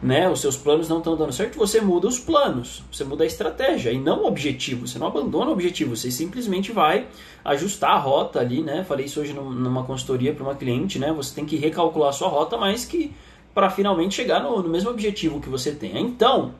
né, 0.00 0.28
os 0.30 0.40
seus 0.40 0.56
planos 0.56 0.88
não 0.88 0.98
estão 0.98 1.16
dando 1.16 1.32
certo, 1.32 1.58
você 1.58 1.80
muda 1.80 2.06
os 2.06 2.20
planos, 2.20 2.84
você 2.90 3.02
muda 3.02 3.24
a 3.24 3.26
estratégia 3.26 3.90
e 3.90 3.98
não 3.98 4.22
o 4.22 4.26
objetivo. 4.26 4.86
Você 4.86 4.98
não 4.98 5.08
abandona 5.08 5.50
o 5.50 5.52
objetivo, 5.52 5.96
você 5.96 6.10
simplesmente 6.10 6.70
vai 6.70 7.08
ajustar 7.44 7.90
a 7.90 7.98
rota 7.98 8.38
ali, 8.38 8.62
né? 8.62 8.84
Falei 8.84 9.06
isso 9.06 9.20
hoje 9.20 9.32
numa 9.32 9.82
consultoria 9.82 10.32
para 10.32 10.44
uma 10.44 10.54
cliente, 10.54 10.98
né? 10.98 11.12
Você 11.12 11.34
tem 11.34 11.44
que 11.44 11.56
recalcular 11.56 12.10
a 12.10 12.12
sua 12.12 12.28
rota, 12.28 12.56
mas 12.56 12.84
que 12.84 13.12
para 13.52 13.70
finalmente 13.70 14.14
chegar 14.14 14.40
no, 14.40 14.62
no, 14.62 14.68
mesmo 14.68 14.90
objetivo 14.90 15.40
que 15.40 15.48
você 15.48 15.72
tem. 15.72 15.98
Então, 15.98 16.54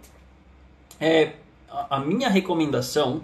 é, 1.01 1.35
a 1.71 2.01
minha 2.01 2.29
recomendação 2.29 3.23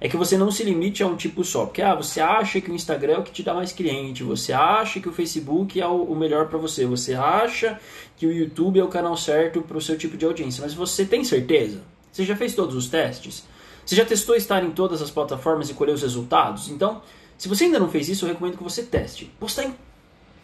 é 0.00 0.08
que 0.08 0.16
você 0.16 0.36
não 0.36 0.50
se 0.50 0.62
limite 0.62 1.02
a 1.02 1.06
um 1.06 1.16
tipo 1.16 1.42
só. 1.44 1.66
Porque 1.66 1.82
ah, 1.82 1.94
você 1.94 2.20
acha 2.20 2.60
que 2.60 2.70
o 2.70 2.74
Instagram 2.74 3.14
é 3.14 3.18
o 3.18 3.22
que 3.22 3.32
te 3.32 3.42
dá 3.42 3.54
mais 3.54 3.72
cliente, 3.72 4.22
você 4.22 4.52
acha 4.52 5.00
que 5.00 5.08
o 5.08 5.12
Facebook 5.12 5.80
é 5.80 5.86
o, 5.86 6.14
melhor 6.14 6.48
para 6.48 6.58
você, 6.58 6.84
você 6.84 7.14
acha 7.14 7.80
que 8.16 8.26
o 8.26 8.32
YouTube 8.32 8.78
é 8.78 8.84
o 8.84 8.88
canal 8.88 9.16
certo 9.16 9.62
para 9.62 9.76
o 9.76 9.80
seu 9.80 9.96
tipo 9.96 10.16
de 10.16 10.24
audiência, 10.24 10.62
mas 10.62 10.74
você 10.74 11.04
tem 11.04 11.24
certeza? 11.24 11.82
Você 12.12 12.24
já 12.24 12.36
fez 12.36 12.54
todos 12.54 12.74
os 12.74 12.88
testes? 12.88 13.44
Você 13.84 13.94
já 13.94 14.04
testou 14.04 14.34
estar 14.34 14.64
em 14.64 14.70
todas 14.70 15.00
as 15.00 15.10
plataformas 15.10 15.70
e 15.70 15.74
colher 15.74 15.92
os 15.94 16.02
resultados? 16.02 16.68
Então, 16.68 17.02
se 17.38 17.48
você 17.48 17.64
ainda 17.64 17.78
não 17.78 17.88
fez 17.88 18.08
isso, 18.08 18.24
eu 18.24 18.30
recomendo 18.30 18.56
que 18.56 18.62
você 18.62 18.82
teste. 18.82 19.30
Postar 19.38 19.64
em 19.64 19.74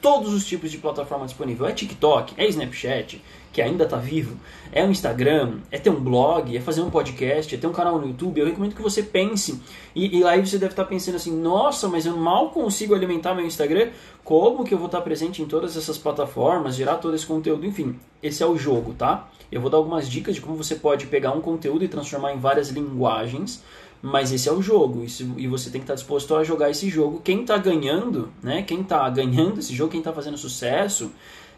todos 0.02 0.35
os 0.35 0.44
tipos 0.44 0.71
de 0.71 0.78
plataforma 0.78 1.25
disponível. 1.25 1.64
É 1.64 1.73
TikTok, 1.73 2.35
é 2.37 2.47
Snapchat, 2.49 3.23
que 3.52 3.62
ainda 3.62 3.85
está 3.85 3.97
vivo, 3.97 4.37
é 4.73 4.85
um 4.85 4.90
Instagram, 4.90 5.59
é 5.71 5.78
ter 5.78 5.90
um 5.90 6.00
blog, 6.00 6.56
é 6.56 6.61
fazer 6.61 6.82
um 6.82 6.90
podcast, 6.90 7.54
é 7.54 7.59
ter 7.59 7.66
um 7.66 7.73
canal 7.73 8.00
no 8.00 8.09
YouTube. 8.09 8.40
Eu 8.40 8.47
recomendo 8.47 8.75
que 8.75 8.82
você 8.82 9.02
pense. 9.02 9.62
E, 9.94 10.18
e 10.18 10.25
aí 10.25 10.44
você 10.44 10.59
deve 10.59 10.73
estar 10.73 10.82
tá 10.82 10.88
pensando 10.88 11.14
assim: 11.14 11.35
nossa, 11.35 11.88
mas 11.88 12.04
eu 12.04 12.16
mal 12.16 12.50
consigo 12.50 12.94
alimentar 12.94 13.35
meu 13.35 13.47
Instagram. 13.47 13.90
Como 14.25 14.64
que 14.64 14.75
eu 14.75 14.78
vou 14.78 14.87
estar 14.87 14.99
tá 14.99 15.04
presente 15.04 15.40
em 15.40 15.47
todas 15.47 15.76
essas 15.76 15.97
plataformas, 15.97 16.75
gerar 16.75 16.97
todo 16.97 17.14
esse 17.14 17.26
conteúdo? 17.26 17.64
Enfim, 17.64 17.99
esse 18.23 18.42
é 18.42 18.47
o 18.47 18.56
jogo, 18.56 18.94
tá? 18.94 19.28
Eu 19.50 19.61
vou 19.61 19.71
dar 19.71 19.76
algumas 19.76 20.09
dicas 20.09 20.35
de 20.35 20.40
como 20.40 20.56
você 20.56 20.75
pode 20.75 21.06
pegar 21.06 21.32
um 21.32 21.40
conteúdo 21.40 21.85
e 21.85 21.88
transformar 21.88 22.32
em 22.32 22.38
várias 22.38 22.71
linguagens 22.71 23.62
mas 24.02 24.32
esse 24.32 24.49
é 24.49 24.52
o 24.52 24.61
jogo 24.61 25.06
e 25.37 25.47
você 25.47 25.71
tem 25.71 25.80
que 25.80 25.85
estar 25.85 25.94
disposto 25.94 26.35
a 26.35 26.42
jogar 26.42 26.68
esse 26.68 26.90
jogo. 26.90 27.21
Quem 27.23 27.42
está 27.42 27.56
ganhando, 27.56 28.32
né? 28.42 28.62
Quem 28.62 28.80
está 28.80 29.09
ganhando 29.09 29.61
esse 29.61 29.73
jogo, 29.73 29.92
quem 29.92 30.00
está 30.00 30.12
fazendo 30.12 30.37
sucesso, 30.37 31.12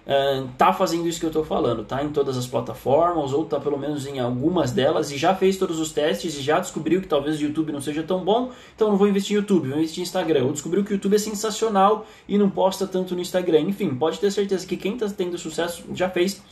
uh, 0.07 0.47
tá 0.59 0.71
fazendo 0.71 1.09
isso 1.09 1.19
que 1.19 1.25
eu 1.25 1.31
estou 1.31 1.43
falando, 1.43 1.85
tá 1.85 2.05
em 2.05 2.11
todas 2.11 2.37
as 2.37 2.47
plataformas 2.47 3.33
ou 3.33 3.47
tá 3.47 3.59
pelo 3.59 3.79
menos 3.79 4.07
em 4.07 4.21
algumas 4.21 4.73
delas 4.73 5.11
e 5.11 5.17
já 5.17 5.35
fez 5.35 5.57
todos 5.57 5.81
os 5.81 5.91
testes 5.91 6.37
e 6.37 6.43
já 6.43 6.61
descobriu 6.61 7.01
que 7.01 7.09
talvez 7.09 7.39
o 7.39 7.43
YouTube 7.43 7.73
não 7.73 7.81
seja 7.81 8.03
tão 8.03 8.23
bom, 8.23 8.53
então 8.77 8.91
não 8.91 8.99
vou 8.99 9.09
investir 9.09 9.33
em 9.33 9.41
YouTube, 9.41 9.71
vou 9.71 9.79
investir 9.79 10.01
em 10.01 10.03
Instagram. 10.03 10.45
Ou 10.45 10.53
descobriu 10.53 10.85
que 10.85 10.93
o 10.93 10.95
YouTube 10.97 11.15
é 11.15 11.19
sensacional 11.19 12.07
e 12.29 12.37
não 12.37 12.51
posta 12.51 12.87
tanto 12.87 13.15
no 13.15 13.23
Instagram. 13.23 13.61
Enfim, 13.61 13.95
pode 13.95 14.21
ter 14.21 14.31
certeza 14.31 14.67
que 14.67 14.77
quem 14.77 14.95
está 14.95 15.09
tendo 15.09 15.39
sucesso 15.39 15.83
já 15.95 16.11
fez 16.11 16.43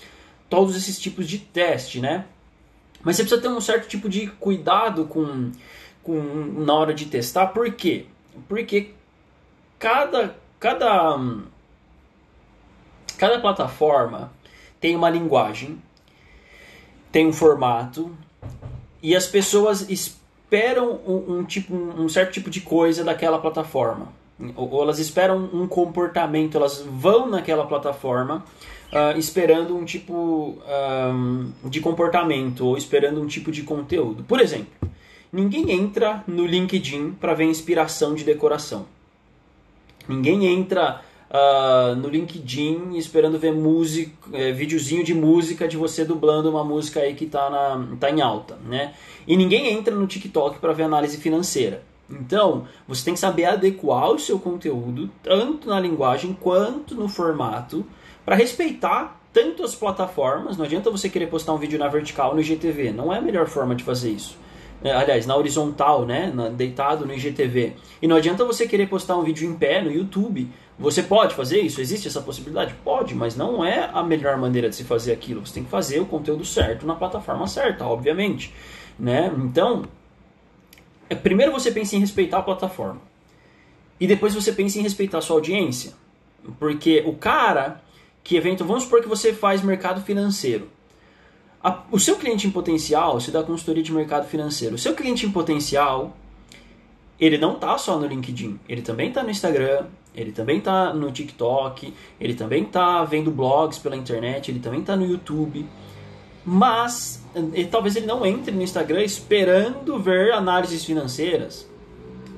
todos 0.49 0.75
esses 0.75 0.99
tipos 0.99 1.28
de 1.28 1.37
teste, 1.38 2.00
né? 2.00 2.25
Mas 3.04 3.16
você 3.16 3.22
precisa 3.25 3.42
ter 3.42 3.49
um 3.49 3.61
certo 3.61 3.88
tipo 3.88 4.08
de 4.08 4.28
cuidado 4.28 5.06
com, 5.06 5.50
com 6.02 6.21
na 6.64 6.75
hora 6.75 6.94
de 6.94 7.06
testar, 7.06 7.49
por 7.49 7.71
quê? 7.73 8.06
Porque 8.49 8.90
cada 9.78 10.37
cada 10.59 11.18
cada 13.18 13.40
plataforma 13.40 14.32
tem 14.80 14.97
uma 14.97 15.11
linguagem, 15.11 15.80
tem 17.11 17.26
um 17.26 17.32
formato 17.32 18.11
e 19.02 19.14
as 19.14 19.26
pessoas 19.26 19.88
esperam 19.90 21.00
um, 21.06 21.38
um 21.38 21.44
tipo 21.44 21.75
um 21.75 22.09
certo 22.09 22.32
tipo 22.32 22.50
de 22.50 22.61
coisa 22.61 23.04
daquela 23.04 23.38
plataforma 23.38 24.12
ou, 24.56 24.82
elas 24.82 24.99
esperam 24.99 25.49
um 25.52 25.66
comportamento, 25.66 26.56
elas 26.56 26.80
vão 26.80 27.28
naquela 27.28 27.66
plataforma 27.66 28.44
uh, 28.92 29.18
esperando 29.18 29.76
um 29.76 29.85
tipo 29.85 30.59
um, 31.12 31.52
de 31.68 31.80
comportamento 31.80 32.66
ou 32.66 32.76
esperando 32.76 33.21
um 33.21 33.26
tipo 33.26 33.52
de 33.52 33.62
conteúdo. 33.62 34.25
Por 34.25 34.40
exemplo, 34.40 34.73
ninguém 35.33 35.71
entra 35.71 36.23
no 36.27 36.45
LinkedIn 36.45 37.12
para 37.12 37.35
ver 37.35 37.45
inspiração 37.45 38.15
de 38.15 38.23
decoração. 38.23 38.87
Ninguém 40.07 40.47
entra 40.47 41.01
uh, 41.31 41.97
no 41.97 42.09
LinkedIn 42.09 42.97
esperando 42.97 43.39
ver 43.39 43.53
música, 43.53 44.12
é, 44.33 44.53
videozinho 44.53 45.03
de 45.03 45.15
música 45.15 45.67
de 45.67 45.77
você 45.77 46.05
dublando 46.05 46.51
uma 46.51 46.65
música 46.65 47.01
aí 47.01 47.15
que 47.15 47.25
está 47.25 47.81
tá 47.99 48.11
em 48.11 48.21
alta, 48.21 48.59
né? 48.67 48.95
E 49.27 49.37
ninguém 49.37 49.69
entra 49.69 49.95
no 49.95 50.07
TikTok 50.07 50.59
para 50.59 50.73
ver 50.73 50.83
análise 50.83 51.17
financeira. 51.17 51.83
Então, 52.11 52.67
você 52.87 53.05
tem 53.05 53.15
que 53.15 53.21
saber 53.21 53.47
adequar 53.47 54.11
o 54.11 54.19
seu 54.19 54.39
conteúdo, 54.39 55.09
tanto 55.23 55.69
na 55.69 55.81
linguagem 55.81 56.37
quanto 56.39 56.95
no 56.95 57.09
formato, 57.09 57.87
para 58.25 58.37
respeitar 58.37 59.19
tanto 59.33 59.65
as 59.65 59.75
plataformas. 59.75 60.59
Não 60.59 60.67
adianta 60.67 60.91
você 60.91 61.09
querer 61.09 61.29
postar 61.29 61.55
um 61.55 61.59
vídeo 61.59 61.79
na 61.79 61.89
vertical 61.89 62.35
no 62.35 62.41
IGTV, 62.41 62.93
não 62.93 63.11
é 63.11 63.19
a 63.19 63.23
melhor 63.23 63.47
forma 63.47 63.75
de 63.75 63.83
fazer 63.83 64.11
isso. 64.11 64.37
É, 64.85 64.93
aliás, 64.93 65.27
na 65.27 65.37
horizontal, 65.37 66.05
né, 66.05 66.33
na, 66.35 66.49
deitado 66.49 67.07
no 67.07 67.15
IGTV. 67.15 67.75
E 68.01 68.07
não 68.07 68.17
adianta 68.17 68.45
você 68.45 68.67
querer 68.67 68.89
postar 68.89 69.17
um 69.17 69.23
vídeo 69.23 69.49
em 69.49 69.55
pé 69.55 69.81
no 69.81 69.91
YouTube. 69.91 70.49
Você 70.79 71.03
pode 71.03 71.35
fazer 71.35 71.61
isso? 71.61 71.81
Existe 71.81 72.09
essa 72.09 72.21
possibilidade? 72.21 72.75
Pode, 72.83 73.15
mas 73.15 73.37
não 73.37 73.65
é 73.65 73.89
a 73.93 74.03
melhor 74.03 74.37
maneira 74.37 74.69
de 74.69 74.75
se 74.75 74.85
fazer 74.85 75.12
aquilo. 75.12 75.47
Você 75.47 75.55
tem 75.55 75.65
que 75.65 75.71
fazer 75.71 76.01
o 76.01 76.07
conteúdo 76.07 76.45
certo 76.45 76.87
na 76.87 76.95
plataforma 76.95 77.47
certa, 77.47 77.87
obviamente. 77.87 78.53
Né? 78.99 79.33
Então, 79.39 79.85
é, 81.09 81.15
primeiro 81.15 81.53
você 81.53 81.71
pensa 81.71 81.95
em 81.95 82.01
respeitar 82.01 82.39
a 82.39 82.43
plataforma. 82.43 83.01
E 84.01 84.07
depois 84.07 84.35
você 84.35 84.53
pensa 84.53 84.79
em 84.79 84.83
respeitar 84.83 85.19
a 85.19 85.21
sua 85.21 85.37
audiência. 85.37 85.93
Porque 86.59 87.05
o 87.07 87.15
cara 87.15 87.81
que 88.25 88.37
evento, 88.37 88.65
vamos 88.65 88.85
supor 88.85 89.01
que 89.01 89.09
você 89.09 89.33
faz 89.33 89.62
mercado 89.62 90.01
financeiro. 90.03 90.69
A, 91.62 91.83
o 91.90 91.99
seu 91.99 92.16
cliente 92.16 92.47
em 92.47 92.50
potencial, 92.50 93.21
se 93.21 93.31
dá 93.31 93.42
consultoria 93.42 93.83
de 93.83 93.92
mercado 93.92 94.26
financeiro, 94.26 94.75
o 94.75 94.78
seu 94.78 94.95
cliente 94.95 95.26
em 95.26 95.31
potencial, 95.31 96.16
ele 97.21 97.38
não 97.38 97.54
está 97.54 97.78
só 97.78 97.99
no 97.99 98.07
LinkedIn, 98.07 98.59
ele 98.69 98.83
também 98.83 99.09
está 99.09 99.23
no 99.23 99.31
Instagram, 99.31 99.87
ele 100.14 100.33
também 100.33 100.59
está 100.59 100.92
no 100.92 101.11
TikTok, 101.11 101.95
ele 102.21 102.35
também 102.35 102.64
está 102.64 103.04
vendo 103.04 103.31
blogs 103.31 103.78
pela 103.78 103.97
internet, 103.97 104.50
ele 104.50 104.59
também 104.59 104.81
está 104.81 104.97
no 104.97 105.07
YouTube. 105.07 105.64
Mas 106.45 107.25
talvez 107.71 107.95
ele 107.95 108.07
não 108.07 108.26
entre 108.26 108.52
no 108.52 108.62
Instagram 108.62 109.02
esperando 109.02 109.99
ver 109.99 110.33
análises 110.33 110.85
financeiras. 110.85 111.71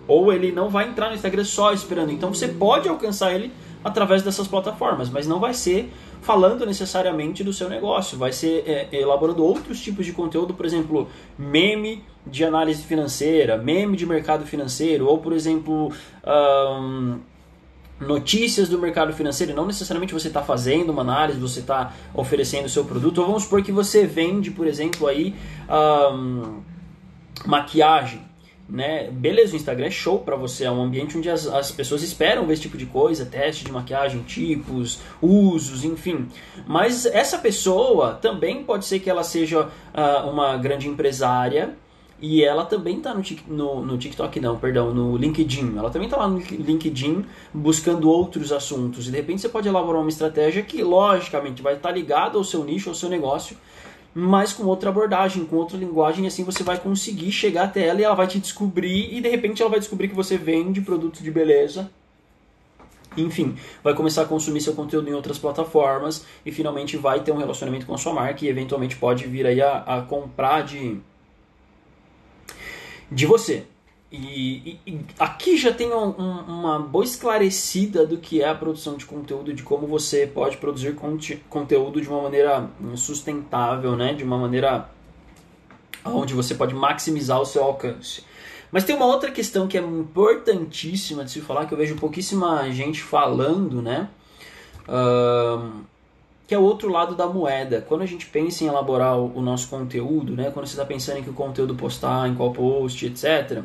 Ou 0.06 0.30
ele 0.30 0.52
não 0.52 0.68
vai 0.68 0.86
entrar 0.86 1.08
no 1.08 1.14
Instagram 1.14 1.44
só 1.44 1.72
esperando. 1.72 2.12
Então 2.12 2.32
você 2.32 2.46
pode 2.46 2.88
alcançar 2.88 3.34
ele 3.34 3.50
através 3.82 4.22
dessas 4.22 4.46
plataformas, 4.46 5.08
mas 5.08 5.26
não 5.26 5.40
vai 5.40 5.54
ser 5.54 5.90
falando 6.24 6.64
necessariamente 6.64 7.44
do 7.44 7.52
seu 7.52 7.68
negócio, 7.68 8.16
vai 8.16 8.32
ser 8.32 8.64
é, 8.66 8.88
elaborando 8.92 9.44
outros 9.44 9.78
tipos 9.78 10.06
de 10.06 10.12
conteúdo, 10.12 10.54
por 10.54 10.64
exemplo, 10.64 11.06
meme 11.38 12.02
de 12.26 12.42
análise 12.44 12.82
financeira, 12.82 13.58
meme 13.58 13.94
de 13.94 14.06
mercado 14.06 14.46
financeiro, 14.46 15.06
ou 15.06 15.18
por 15.18 15.34
exemplo, 15.34 15.92
um, 16.26 17.18
notícias 18.00 18.70
do 18.70 18.78
mercado 18.78 19.12
financeiro. 19.12 19.54
Não 19.54 19.66
necessariamente 19.66 20.14
você 20.14 20.28
está 20.28 20.42
fazendo 20.42 20.90
uma 20.90 21.02
análise, 21.02 21.38
você 21.38 21.60
está 21.60 21.92
oferecendo 22.14 22.64
o 22.64 22.70
seu 22.70 22.86
produto, 22.86 23.18
ou 23.18 23.26
vamos 23.26 23.42
supor 23.42 23.62
que 23.62 23.70
você 23.70 24.06
vende, 24.06 24.50
por 24.50 24.66
exemplo, 24.66 25.06
aí 25.06 25.34
um, 26.10 26.62
maquiagem 27.44 28.22
né? 28.68 29.10
Beleza, 29.10 29.52
o 29.52 29.56
Instagram 29.56 29.86
é 29.86 29.90
show 29.90 30.18
para 30.20 30.36
você, 30.36 30.64
é 30.64 30.70
um 30.70 30.82
ambiente 30.82 31.16
onde 31.18 31.28
as, 31.28 31.46
as 31.46 31.70
pessoas 31.70 32.02
esperam 32.02 32.46
ver 32.46 32.54
esse 32.54 32.62
tipo 32.62 32.76
de 32.76 32.86
coisa, 32.86 33.26
teste 33.26 33.64
de 33.64 33.72
maquiagem, 33.72 34.22
tipos, 34.22 35.00
usos, 35.20 35.84
enfim. 35.84 36.28
Mas 36.66 37.06
essa 37.06 37.38
pessoa 37.38 38.14
também 38.14 38.64
pode 38.64 38.86
ser 38.86 39.00
que 39.00 39.10
ela 39.10 39.22
seja 39.22 39.66
uh, 39.66 40.30
uma 40.30 40.56
grande 40.56 40.88
empresária 40.88 41.76
e 42.20 42.42
ela 42.42 42.64
também 42.64 42.98
está 42.98 43.12
no, 43.12 43.22
no, 43.48 43.84
no, 43.84 43.98
TikTok, 43.98 44.40
não, 44.40 44.56
perdão, 44.56 44.94
no 44.94 45.16
LinkedIn. 45.16 45.76
Ela 45.76 45.90
também 45.90 46.06
está 46.06 46.16
lá 46.16 46.26
no 46.26 46.38
LinkedIn 46.38 47.24
buscando 47.52 48.08
outros 48.08 48.50
assuntos. 48.50 49.08
E 49.08 49.10
de 49.10 49.16
repente 49.18 49.42
você 49.42 49.48
pode 49.48 49.68
elaborar 49.68 50.00
uma 50.00 50.08
estratégia 50.08 50.62
que, 50.62 50.82
logicamente, 50.82 51.60
vai 51.60 51.74
estar 51.74 51.90
tá 51.90 51.94
ligada 51.94 52.38
ao 52.38 52.44
seu 52.44 52.64
nicho, 52.64 52.88
ao 52.88 52.94
seu 52.94 53.10
negócio, 53.10 53.58
mas 54.14 54.52
com 54.52 54.64
outra 54.64 54.90
abordagem, 54.90 55.44
com 55.44 55.56
outra 55.56 55.76
linguagem, 55.76 56.24
e 56.24 56.28
assim 56.28 56.44
você 56.44 56.62
vai 56.62 56.78
conseguir 56.78 57.32
chegar 57.32 57.64
até 57.64 57.86
ela 57.86 58.00
e 58.00 58.04
ela 58.04 58.14
vai 58.14 58.28
te 58.28 58.38
descobrir, 58.38 59.12
e 59.12 59.20
de 59.20 59.28
repente 59.28 59.60
ela 59.60 59.70
vai 59.70 59.80
descobrir 59.80 60.08
que 60.08 60.14
você 60.14 60.38
vende 60.38 60.80
produtos 60.80 61.22
de 61.22 61.30
beleza. 61.30 61.90
Enfim, 63.16 63.56
vai 63.82 63.94
começar 63.94 64.22
a 64.22 64.26
consumir 64.26 64.60
seu 64.60 64.74
conteúdo 64.74 65.08
em 65.08 65.14
outras 65.14 65.38
plataformas 65.38 66.24
e 66.44 66.50
finalmente 66.50 66.96
vai 66.96 67.20
ter 67.20 67.32
um 67.32 67.36
relacionamento 67.36 67.86
com 67.86 67.94
a 67.94 67.98
sua 67.98 68.12
marca 68.12 68.44
e 68.44 68.48
eventualmente 68.48 68.96
pode 68.96 69.26
vir 69.26 69.46
aí 69.46 69.60
a, 69.60 69.78
a 69.78 70.02
comprar 70.02 70.62
de, 70.62 70.98
de 73.10 73.26
você. 73.26 73.66
E, 74.16 74.78
e, 74.86 75.00
aqui 75.18 75.56
já 75.56 75.72
tem 75.72 75.92
um, 75.92 76.10
uma 76.10 76.78
boa 76.78 77.04
esclarecida 77.04 78.06
do 78.06 78.18
que 78.18 78.40
é 78.40 78.48
a 78.48 78.54
produção 78.54 78.96
de 78.96 79.04
conteúdo, 79.04 79.52
de 79.52 79.64
como 79.64 79.88
você 79.88 80.24
pode 80.24 80.56
produzir 80.58 80.94
conte 80.94 81.42
conteúdo 81.48 82.00
de 82.00 82.08
uma 82.08 82.22
maneira 82.22 82.70
sustentável, 82.94 83.96
né? 83.96 84.14
de 84.14 84.22
uma 84.22 84.38
maneira 84.38 84.88
onde 86.04 86.32
você 86.32 86.54
pode 86.54 86.74
maximizar 86.74 87.40
o 87.40 87.44
seu 87.44 87.64
alcance. 87.64 88.22
Mas 88.70 88.84
tem 88.84 88.94
uma 88.94 89.06
outra 89.06 89.32
questão 89.32 89.66
que 89.66 89.76
é 89.76 89.80
importantíssima 89.80 91.24
de 91.24 91.32
se 91.32 91.40
falar, 91.40 91.66
que 91.66 91.74
eu 91.74 91.78
vejo 91.78 91.96
pouquíssima 91.96 92.70
gente 92.70 93.02
falando, 93.02 93.82
né? 93.82 94.08
Uh, 94.88 95.84
que 96.46 96.54
é 96.54 96.58
o 96.58 96.62
outro 96.62 96.88
lado 96.88 97.16
da 97.16 97.26
moeda. 97.26 97.84
Quando 97.88 98.02
a 98.02 98.06
gente 98.06 98.26
pensa 98.26 98.62
em 98.62 98.68
elaborar 98.68 99.18
o, 99.18 99.38
o 99.38 99.42
nosso 99.42 99.68
conteúdo, 99.68 100.36
né? 100.36 100.50
quando 100.52 100.66
você 100.66 100.74
está 100.74 100.84
pensando 100.84 101.18
em 101.18 101.22
que 101.22 101.30
o 101.30 101.34
conteúdo 101.34 101.74
postar, 101.74 102.28
em 102.28 102.34
qual 102.34 102.52
post, 102.52 103.06
etc., 103.06 103.64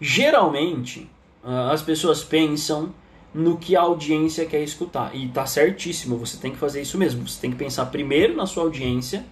Geralmente, 0.00 1.08
ah, 1.42 1.70
as 1.72 1.82
pessoas 1.82 2.22
pensam 2.22 2.92
no 3.32 3.58
que 3.58 3.76
a 3.76 3.82
audiência 3.82 4.46
quer 4.46 4.62
escutar. 4.62 5.14
E 5.14 5.28
tá 5.28 5.46
certíssimo, 5.46 6.16
você 6.16 6.36
tem 6.38 6.52
que 6.52 6.58
fazer 6.58 6.80
isso 6.80 6.96
mesmo. 6.96 7.26
Você 7.28 7.40
tem 7.40 7.50
que 7.50 7.56
pensar 7.56 7.86
primeiro 7.86 8.34
na 8.34 8.46
sua 8.46 8.64
audiência 8.64 9.24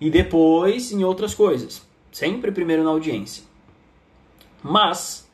e 0.00 0.10
depois 0.10 0.90
em 0.92 1.04
outras 1.04 1.34
coisas. 1.34 1.82
Sempre 2.10 2.50
primeiro 2.50 2.82
na 2.82 2.90
audiência. 2.90 3.44
Mas 4.62 5.28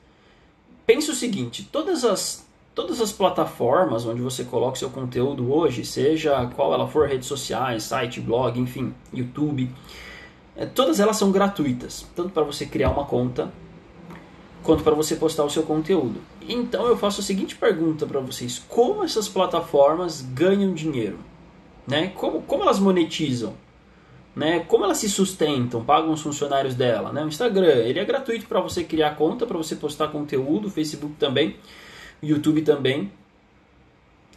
pense 0.87 1.10
o 1.10 1.14
seguinte, 1.14 1.68
todas 1.70 2.04
as 2.04 2.49
todas 2.75 3.00
as 3.00 3.12
plataformas 3.12 4.06
onde 4.06 4.22
você 4.22 4.44
coloca 4.44 4.78
seu 4.78 4.88
conteúdo 4.88 5.52
hoje, 5.52 5.84
seja 5.84 6.46
qual 6.54 6.72
ela 6.72 6.87
for, 6.87 7.06
redes 7.08 7.26
sociais, 7.26 7.82
site, 7.82 8.20
blog, 8.20 8.58
enfim, 8.58 8.94
YouTube, 9.12 9.68
eh, 10.56 10.64
todas 10.64 10.99
elas 10.99 11.16
são 11.16 11.30
gratuitas, 11.30 12.06
tanto 12.16 12.30
para 12.30 12.42
você 12.42 12.64
criar 12.64 12.90
uma 12.90 13.04
conta 13.04 13.52
quanto 14.62 14.82
para 14.82 14.94
você 14.94 15.16
postar 15.16 15.44
o 15.44 15.50
seu 15.50 15.62
conteúdo. 15.62 16.20
Então 16.48 16.86
eu 16.86 16.96
faço 16.96 17.20
a 17.20 17.24
seguinte 17.24 17.56
pergunta 17.56 18.06
para 18.06 18.20
vocês: 18.20 18.62
como 18.68 19.04
essas 19.04 19.28
plataformas 19.28 20.22
ganham 20.22 20.74
dinheiro? 20.74 21.18
Né? 21.86 22.08
Como, 22.14 22.42
como 22.42 22.62
elas 22.62 22.78
monetizam? 22.78 23.54
Né? 24.34 24.60
Como 24.60 24.84
elas 24.84 24.98
se 24.98 25.08
sustentam, 25.08 25.84
pagam 25.84 26.12
os 26.12 26.22
funcionários 26.22 26.74
dela? 26.74 27.12
Né? 27.12 27.24
O 27.24 27.28
Instagram 27.28 27.66
ele 27.66 27.98
é 27.98 28.04
gratuito 28.04 28.46
para 28.46 28.60
você 28.60 28.84
criar 28.84 29.16
conta, 29.16 29.46
para 29.46 29.56
você 29.56 29.74
postar 29.74 30.08
conteúdo, 30.08 30.68
o 30.68 30.70
Facebook 30.70 31.14
também, 31.18 31.56
YouTube 32.22 32.62
também. 32.62 33.10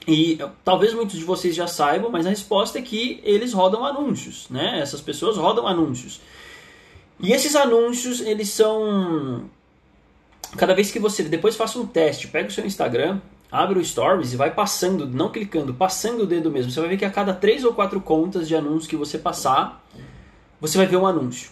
E 0.05 0.37
talvez 0.65 0.93
muitos 0.93 1.17
de 1.17 1.23
vocês 1.23 1.55
já 1.55 1.67
saibam, 1.67 2.09
mas 2.09 2.25
a 2.25 2.29
resposta 2.29 2.77
é 2.77 2.81
que 2.81 3.21
eles 3.23 3.53
rodam 3.53 3.85
anúncios, 3.85 4.49
né? 4.49 4.79
Essas 4.81 4.99
pessoas 4.99 5.37
rodam 5.37 5.65
anúncios. 5.65 6.19
E 7.19 7.31
esses 7.31 7.55
anúncios, 7.55 8.19
eles 8.19 8.49
são 8.49 9.49
cada 10.57 10.73
vez 10.73 10.91
que 10.91 10.99
você 10.99 11.23
depois 11.23 11.55
faça 11.55 11.79
um 11.79 11.85
teste, 11.85 12.27
pega 12.27 12.47
o 12.47 12.51
seu 12.51 12.65
Instagram, 12.65 13.19
abre 13.51 13.79
o 13.79 13.85
Stories 13.85 14.33
e 14.33 14.35
vai 14.35 14.51
passando, 14.51 15.07
não 15.07 15.29
clicando, 15.29 15.73
passando 15.73 16.23
o 16.23 16.25
dedo 16.25 16.49
mesmo. 16.49 16.71
Você 16.71 16.79
vai 16.79 16.89
ver 16.89 16.97
que 16.97 17.05
a 17.05 17.11
cada 17.11 17.33
três 17.33 17.63
ou 17.63 17.73
quatro 17.73 18.01
contas 18.01 18.47
de 18.47 18.55
anúncios 18.55 18.87
que 18.87 18.95
você 18.95 19.17
passar, 19.17 19.83
você 20.59 20.77
vai 20.77 20.87
ver 20.87 20.97
um 20.97 21.05
anúncio. 21.05 21.51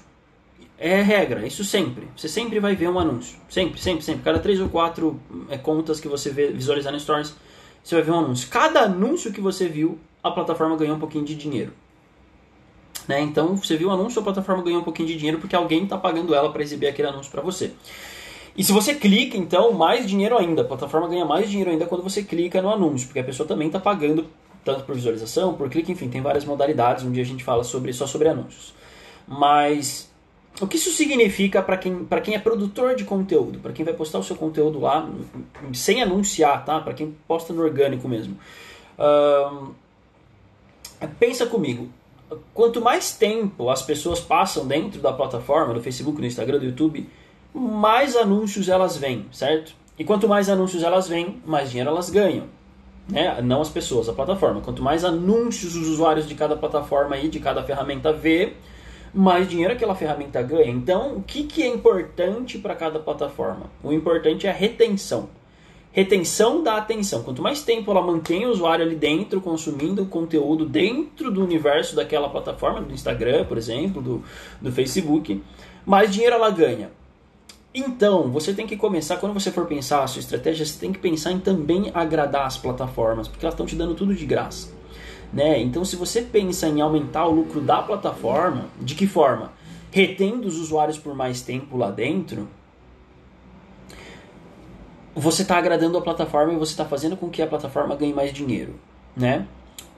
É 0.78 1.00
regra, 1.02 1.46
isso 1.46 1.64
sempre. 1.64 2.08
Você 2.18 2.28
sempre 2.28 2.60
vai 2.60 2.76
ver 2.76 2.90
um 2.90 2.98
anúncio. 2.98 3.38
Sempre, 3.48 3.80
sempre, 3.80 4.04
sempre. 4.04 4.24
Cada 4.24 4.40
três 4.40 4.60
ou 4.60 4.68
quatro 4.68 5.20
é, 5.48 5.58
contas 5.58 6.00
que 6.00 6.08
você 6.08 6.32
vê, 6.32 6.48
visualizar 6.48 6.92
no 6.92 7.00
Stories, 7.00 7.36
você 7.84 7.94
vai 7.94 8.04
ver 8.04 8.12
um 8.12 8.20
anúncio. 8.20 8.50
Cada 8.50 8.82
anúncio 8.82 9.32
que 9.32 9.40
você 9.40 9.68
viu, 9.68 10.00
a 10.24 10.32
plataforma 10.32 10.76
ganhou 10.76 10.96
um 10.96 11.00
pouquinho 11.00 11.24
de 11.24 11.36
dinheiro. 11.36 11.72
Né? 13.08 13.22
Então, 13.22 13.56
você 13.56 13.78
viu 13.78 13.90
o 13.90 13.92
anúncio, 13.92 14.20
a 14.22 14.24
plataforma 14.24 14.64
ganhou 14.64 14.82
um 14.82 14.84
pouquinho 14.84 15.08
de 15.08 15.18
dinheiro 15.18 15.38
porque 15.38 15.56
alguém 15.56 15.84
está 15.84 15.98
pagando 15.98 16.34
ela 16.34 16.52
para 16.52 16.64
exibir 16.64 16.88
aquele 16.88 17.08
anúncio 17.08 17.32
para 17.32 17.42
você. 17.42 17.74
E 18.56 18.64
se 18.64 18.72
você 18.72 18.94
clica, 18.96 19.38
então, 19.38 19.72
mais 19.72 20.06
dinheiro 20.06 20.38
ainda. 20.38 20.62
A 20.62 20.66
plataforma 20.66 21.08
ganha 21.08 21.26
mais 21.26 21.50
dinheiro 21.50 21.72
ainda 21.72 21.86
quando 21.86 22.04
você 22.04 22.22
clica 22.24 22.62
no 22.62 22.70
anúncio, 22.70 23.08
porque 23.08 23.20
a 23.20 23.24
pessoa 23.24 23.48
também 23.48 23.68
está 23.68 23.80
pagando 23.80 24.26
tanto 24.64 24.84
por 24.84 24.94
visualização, 24.94 25.54
por 25.54 25.70
clique, 25.70 25.92
enfim, 25.92 26.10
tem 26.10 26.22
várias 26.22 26.46
modalidades. 26.46 27.04
Um 27.04 27.12
dia 27.12 27.24
a 27.24 27.26
gente 27.26 27.44
fala 27.44 27.64
sobre 27.64 27.92
só 27.94 28.06
sobre 28.06 28.28
anúncios. 28.28 28.74
Mas 29.28 30.12
o 30.60 30.68
que 30.68 30.76
isso 30.76 30.92
significa 30.92 31.62
para 31.62 31.78
quem, 31.78 32.06
quem 32.24 32.36
é 32.36 32.40
produtor 32.40 32.96
de 32.96 33.04
conteúdo, 33.04 33.60
para 33.60 33.72
quem 33.72 33.86
vai 33.86 33.94
postar 33.94 34.20
o 34.20 34.24
seu 34.24 34.36
conteúdo 34.36 34.80
lá 34.80 35.10
sem 35.74 36.04
anunciar, 36.04 36.64
tá? 36.66 36.80
Para 36.80 36.94
quem 36.94 37.16
posta 37.28 37.54
no 37.54 37.64
orgânico 37.64 38.08
mesmo. 38.08 38.38
Pensa 41.18 41.48
comigo, 41.48 41.90
quanto 42.54 42.82
mais 42.82 43.16
tempo 43.16 43.70
as 43.70 43.82
pessoas 43.82 44.20
passam 44.20 44.68
dentro 44.68 45.02
da 45.02 45.12
plataforma, 45.12 45.74
no 45.74 45.82
Facebook, 45.82 46.20
no 46.20 46.28
Instagram, 46.28 46.60
no 46.60 46.66
YouTube, 46.66 47.10
mais 47.54 48.16
anúncios 48.16 48.70
elas 48.70 48.98
vêm, 48.98 49.26
certo? 49.32 49.74
E 49.98 50.04
quanto 50.04 50.28
mais 50.28 50.50
anúncios 50.50 50.84
elas 50.84 51.08
vêm, 51.08 51.42
mais 51.46 51.70
dinheiro 51.70 51.90
elas 51.90 52.10
ganham. 52.10 52.46
Né? 53.08 53.42
Não 53.42 53.62
as 53.62 53.70
pessoas, 53.70 54.08
a 54.08 54.14
plataforma. 54.14 54.62
Quanto 54.62 54.82
mais 54.82 55.04
anúncios 55.04 55.76
os 55.76 55.88
usuários 55.88 56.28
de 56.28 56.36
cada 56.36 56.56
plataforma 56.56 57.18
e 57.18 57.28
de 57.28 57.40
cada 57.40 57.62
ferramenta 57.62 58.14
vê, 58.14 58.54
mais 59.14 59.50
dinheiro 59.50 59.74
aquela 59.74 59.94
ferramenta 59.94 60.42
ganha. 60.42 60.72
Então, 60.72 61.18
o 61.18 61.22
que, 61.22 61.44
que 61.44 61.62
é 61.62 61.68
importante 61.68 62.58
para 62.58 62.74
cada 62.76 63.00
plataforma? 63.00 63.70
O 63.84 63.92
importante 63.92 64.48
é 64.48 64.50
a 64.50 64.54
retenção. 64.54 65.30
Retenção 65.92 66.64
da 66.64 66.78
atenção. 66.78 67.22
Quanto 67.22 67.42
mais 67.42 67.64
tempo 67.64 67.92
ela 67.92 68.02
mantém 68.02 68.46
o 68.46 68.50
usuário 68.50 68.86
ali 68.86 68.96
dentro, 68.96 69.42
consumindo 69.42 70.06
conteúdo 70.06 70.66
dentro 70.66 71.30
do 71.30 71.44
universo 71.44 71.98
daquela 71.98 72.30
plataforma, 72.30 72.80
do 72.80 72.94
Instagram, 72.94 73.44
por 73.44 73.58
exemplo, 73.58 74.02
do, 74.02 74.24
do 74.62 74.72
Facebook, 74.72 75.44
mais 75.86 76.14
dinheiro 76.14 76.36
ela 76.36 76.50
ganha. 76.50 76.90
Então, 77.74 78.30
você 78.30 78.54
tem 78.54 78.68
que 78.68 78.76
começar, 78.76 79.18
quando 79.18 79.34
você 79.34 79.50
for 79.50 79.66
pensar 79.66 80.04
a 80.04 80.08
sua 80.08 80.20
estratégia, 80.20 80.66
você 80.66 80.78
tem 80.78 80.92
que 80.92 81.00
pensar 81.00 81.32
em 81.32 81.40
também 81.40 81.90
agradar 81.94 82.46
as 82.46 82.58
plataformas, 82.58 83.30
porque 83.30 83.46
elas 83.46 83.54
estão 83.54 83.66
te 83.66 83.76
dando 83.76 83.96
tudo 83.96 84.14
de 84.14 84.26
graça. 84.26 84.70
Né? 85.32 85.62
Então, 85.62 85.86
se 85.86 85.96
você 85.96 86.22
pensa 86.22 86.68
em 86.68 86.82
aumentar 86.82 87.26
o 87.26 87.32
lucro 87.32 87.62
da 87.62 87.82
plataforma, 87.82 88.66
de 88.82 88.94
que 88.94 89.08
forma? 89.08 89.54
Retendo 89.90 90.48
os 90.48 90.58
usuários 90.58 90.98
por 90.98 91.16
mais 91.16 91.42
tempo 91.42 91.78
lá 91.78 91.90
dentro, 91.90 92.50
você 95.16 95.42
está 95.42 95.58
agradando 95.58 95.98
a 95.98 96.02
plataforma 96.02 96.52
e 96.52 96.58
você 96.58 96.72
está 96.72 96.86
fazendo 96.86 97.16
com 97.16 97.30
que 97.30 97.42
a 97.42 97.48
plataforma 97.48 97.96
ganhe 97.96 98.14
mais 98.14 98.34
dinheiro. 98.34 98.76
Né? 99.16 99.48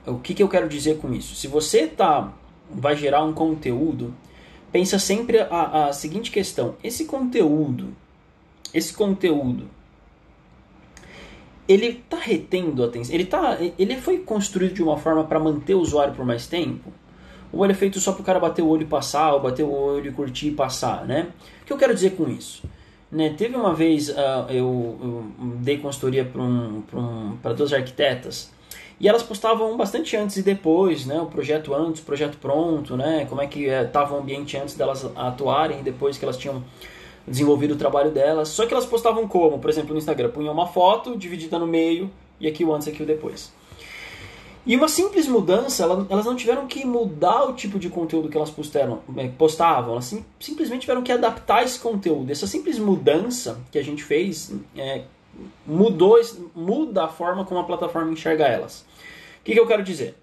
O 0.05 0.19
que, 0.19 0.35
que 0.35 0.43
eu 0.43 0.49
quero 0.49 0.69
dizer 0.69 0.99
com 0.99 1.11
isso? 1.11 1.33
Se 1.33 1.47
você 1.47 1.87
tá, 1.87 2.33
vai 2.69 2.95
gerar 2.95 3.23
um 3.23 3.33
conteúdo 3.33 4.13
pensa 4.73 4.97
sempre 4.97 5.39
a, 5.39 5.85
a 5.85 5.93
seguinte 5.93 6.31
questão: 6.31 6.75
esse 6.83 7.05
conteúdo, 7.05 7.95
esse 8.73 8.91
conteúdo, 8.91 9.69
ele 11.67 11.85
está 11.85 12.17
retendo 12.17 12.83
atenção? 12.83 13.13
Ele, 13.13 13.25
tá, 13.25 13.57
ele 13.77 13.95
foi 13.97 14.17
construído 14.17 14.73
de 14.73 14.83
uma 14.83 14.97
forma 14.97 15.23
para 15.23 15.39
manter 15.39 15.75
o 15.75 15.79
usuário 15.79 16.13
por 16.13 16.25
mais 16.25 16.47
tempo? 16.47 16.91
Ou 17.53 17.63
ele 17.63 17.73
é 17.73 17.75
feito 17.75 17.99
só 17.99 18.11
para 18.11 18.21
o 18.21 18.25
cara 18.25 18.39
bater 18.39 18.63
o 18.63 18.67
olho 18.67 18.81
e 18.81 18.87
passar, 18.87 19.33
ou 19.33 19.39
bater 19.39 19.63
o 19.63 19.71
olho 19.71 20.09
e 20.09 20.11
curtir 20.11 20.47
e 20.47 20.51
passar, 20.51 21.05
né? 21.05 21.31
O 21.61 21.65
que 21.65 21.71
eu 21.71 21.77
quero 21.77 21.93
dizer 21.93 22.15
com 22.15 22.27
isso? 22.27 22.63
Né, 23.11 23.29
teve 23.37 23.55
uma 23.55 23.75
vez 23.75 24.09
uh, 24.09 24.49
eu, 24.49 24.97
eu, 24.99 25.31
dei 25.57 25.77
consultoria 25.77 26.25
para 26.25 26.41
um, 26.41 26.81
um, 26.91 27.53
duas 27.55 27.71
arquitetas 27.71 28.51
e 29.03 29.07
elas 29.09 29.21
postavam 29.21 29.75
bastante 29.75 30.15
antes 30.15 30.37
e 30.37 30.41
depois, 30.41 31.05
né? 31.05 31.19
O 31.19 31.25
projeto 31.25 31.73
antes, 31.73 32.01
o 32.01 32.05
projeto 32.05 32.37
pronto, 32.37 32.95
né? 32.95 33.25
Como 33.25 33.41
é 33.41 33.47
que 33.47 33.65
estava 33.65 34.13
eh, 34.13 34.17
o 34.17 34.21
ambiente 34.21 34.55
antes 34.55 34.75
delas 34.75 35.05
atuarem 35.13 35.81
e 35.81 35.83
depois 35.83 36.17
que 36.17 36.23
elas 36.23 36.37
tinham 36.37 36.63
desenvolvido 37.27 37.73
o 37.73 37.77
trabalho 37.77 38.11
delas. 38.11 38.47
Só 38.47 38.65
que 38.65 38.73
elas 38.73 38.85
postavam 38.85 39.27
como? 39.27 39.59
Por 39.59 39.69
exemplo, 39.69 39.91
no 39.91 39.97
Instagram, 39.97 40.29
punham 40.29 40.53
uma 40.53 40.67
foto 40.67 41.17
dividida 41.17 41.59
no 41.59 41.67
meio 41.67 42.09
e 42.39 42.47
aqui 42.47 42.63
o 42.63 42.73
antes 42.73 42.87
e 42.87 42.91
aqui 42.91 43.03
o 43.03 43.05
depois. 43.05 43.51
E 44.65 44.73
uma 44.73 44.87
simples 44.87 45.27
mudança, 45.27 45.83
elas 45.83 46.25
não 46.25 46.37
tiveram 46.37 46.65
que 46.65 46.85
mudar 46.85 47.43
o 47.43 47.51
tipo 47.51 47.77
de 47.77 47.89
conteúdo 47.89 48.29
que 48.29 48.37
elas 48.37 48.51
postaram, 48.51 49.01
eh, 49.17 49.29
postavam, 49.37 49.91
elas 49.91 50.17
simplesmente 50.39 50.79
tiveram 50.79 51.03
que 51.03 51.11
adaptar 51.11 51.61
esse 51.65 51.77
conteúdo. 51.77 52.31
Essa 52.31 52.47
simples 52.47 52.79
mudança 52.79 53.59
que 53.69 53.77
a 53.77 53.83
gente 53.83 54.01
fez 54.01 54.55
é, 54.77 55.01
mudou, 55.67 56.17
muda 56.55 57.03
a 57.03 57.07
forma 57.09 57.43
como 57.43 57.59
a 57.59 57.65
plataforma 57.65 58.13
enxerga 58.13 58.45
elas. 58.45 58.92
O 59.43 59.45
que, 59.45 59.51
que 59.51 59.60
eu 59.60 59.67
quero 59.67 59.84
dizer? 59.84 60.15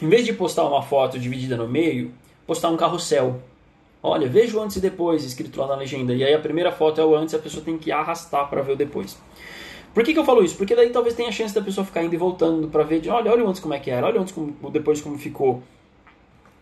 Em 0.00 0.08
vez 0.08 0.24
de 0.24 0.32
postar 0.32 0.64
uma 0.64 0.80
foto 0.80 1.18
dividida 1.18 1.58
no 1.58 1.68
meio, 1.68 2.10
postar 2.46 2.70
um 2.70 2.76
carrossel. 2.76 3.42
Olha, 4.02 4.26
veja 4.26 4.56
o 4.56 4.62
antes 4.62 4.78
e 4.78 4.80
depois 4.80 5.22
escrito 5.24 5.60
lá 5.60 5.66
na 5.66 5.76
legenda. 5.76 6.14
E 6.14 6.24
aí 6.24 6.32
a 6.32 6.38
primeira 6.38 6.72
foto 6.72 7.02
é 7.02 7.04
o 7.04 7.14
antes 7.14 7.34
a 7.34 7.38
pessoa 7.38 7.62
tem 7.62 7.76
que 7.76 7.92
arrastar 7.92 8.48
para 8.48 8.62
ver 8.62 8.72
o 8.72 8.76
depois. 8.76 9.18
Por 9.92 10.02
que, 10.02 10.14
que 10.14 10.18
eu 10.18 10.24
falo 10.24 10.42
isso? 10.42 10.56
Porque 10.56 10.74
daí 10.74 10.88
talvez 10.88 11.14
tenha 11.14 11.28
a 11.28 11.32
chance 11.32 11.54
da 11.54 11.60
pessoa 11.60 11.84
ficar 11.84 12.02
indo 12.02 12.14
e 12.14 12.16
voltando 12.16 12.66
para 12.68 12.82
ver, 12.82 12.98
de, 12.98 13.10
olha, 13.10 13.30
olha 13.30 13.44
o 13.44 13.48
antes 13.48 13.60
como 13.60 13.74
é 13.74 13.78
que 13.78 13.90
era, 13.90 14.06
olha 14.06 14.18
o 14.18 14.22
antes 14.22 14.32
como, 14.32 14.56
depois 14.70 15.02
como 15.02 15.18
ficou. 15.18 15.62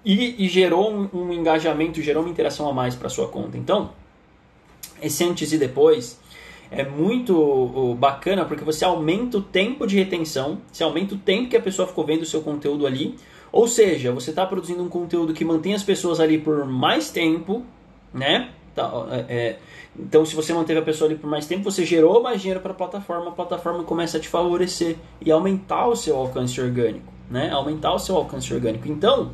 E, 0.05 0.45
e 0.45 0.49
gerou 0.49 0.93
um, 0.93 1.09
um, 1.15 1.33
engajamento, 1.33 2.03
gerou 2.03 2.25
uma 2.25 2.31
interação 2.31 2.69
a 2.69 2.73
mais 2.73 2.97
para 2.97 3.09
sua 3.09 3.29
conta. 3.29 3.57
Então, 3.57 3.93
esse 5.01 5.23
antes 5.23 5.53
e 5.53 5.59
depois 5.59 6.19
é 6.73 6.85
muito 6.85 7.95
bacana 7.99 8.45
porque 8.45 8.65
você 8.65 8.85
aumenta 8.85 9.39
o 9.39 9.43
tempo 9.43 9.87
de 9.87 9.97
retenção, 9.99 10.59
você 10.73 10.83
aumenta 10.83 11.15
o 11.15 11.19
tempo 11.19 11.51
que 11.51 11.57
a 11.57 11.61
pessoa 11.61 11.87
ficou 11.87 12.05
vendo 12.05 12.23
o 12.23 12.27
seu 12.27 12.41
conteúdo 12.41 12.87
ali. 12.87 13.15
Ou 13.53 13.69
seja, 13.69 14.11
você 14.13 14.31
está 14.31 14.47
produzindo 14.47 14.83
um 14.83 14.89
conteúdo 14.89 15.35
que 15.35 15.45
mantém 15.45 15.75
as 15.75 15.83
pessoas 15.83 16.19
ali 16.19 16.39
por 16.39 16.65
mais 16.67 17.11
tempo, 17.11 17.63
né? 18.13 18.51
Tá, 18.75 18.91
é, 19.11 19.25
é, 19.29 19.59
então, 19.99 20.25
se 20.25 20.35
você 20.35 20.55
manteve 20.55 20.81
a 20.81 20.83
pessoa 20.83 21.11
ali 21.11 21.19
por 21.19 21.29
mais 21.29 21.47
tempo, 21.47 21.63
você 21.63 21.85
gerou 21.85 22.23
mais 22.23 22.41
dinheiro 22.41 22.61
para 22.61 22.73
a 22.73 22.75
plataforma, 22.75 23.29
a 23.29 23.33
plataforma 23.33 23.85
começa 23.85 24.17
a 24.17 24.21
te 24.21 24.29
favorecer 24.29 24.97
e 25.21 25.31
aumentar 25.31 25.87
o 25.87 25.95
seu 25.95 26.17
alcance 26.17 26.59
orgânico, 26.59 27.13
né? 27.31 27.51
Aumentar 27.51 27.93
o 27.93 27.99
seu 27.99 28.17
alcance 28.17 28.53
orgânico. 28.55 28.89
Então, 28.89 29.33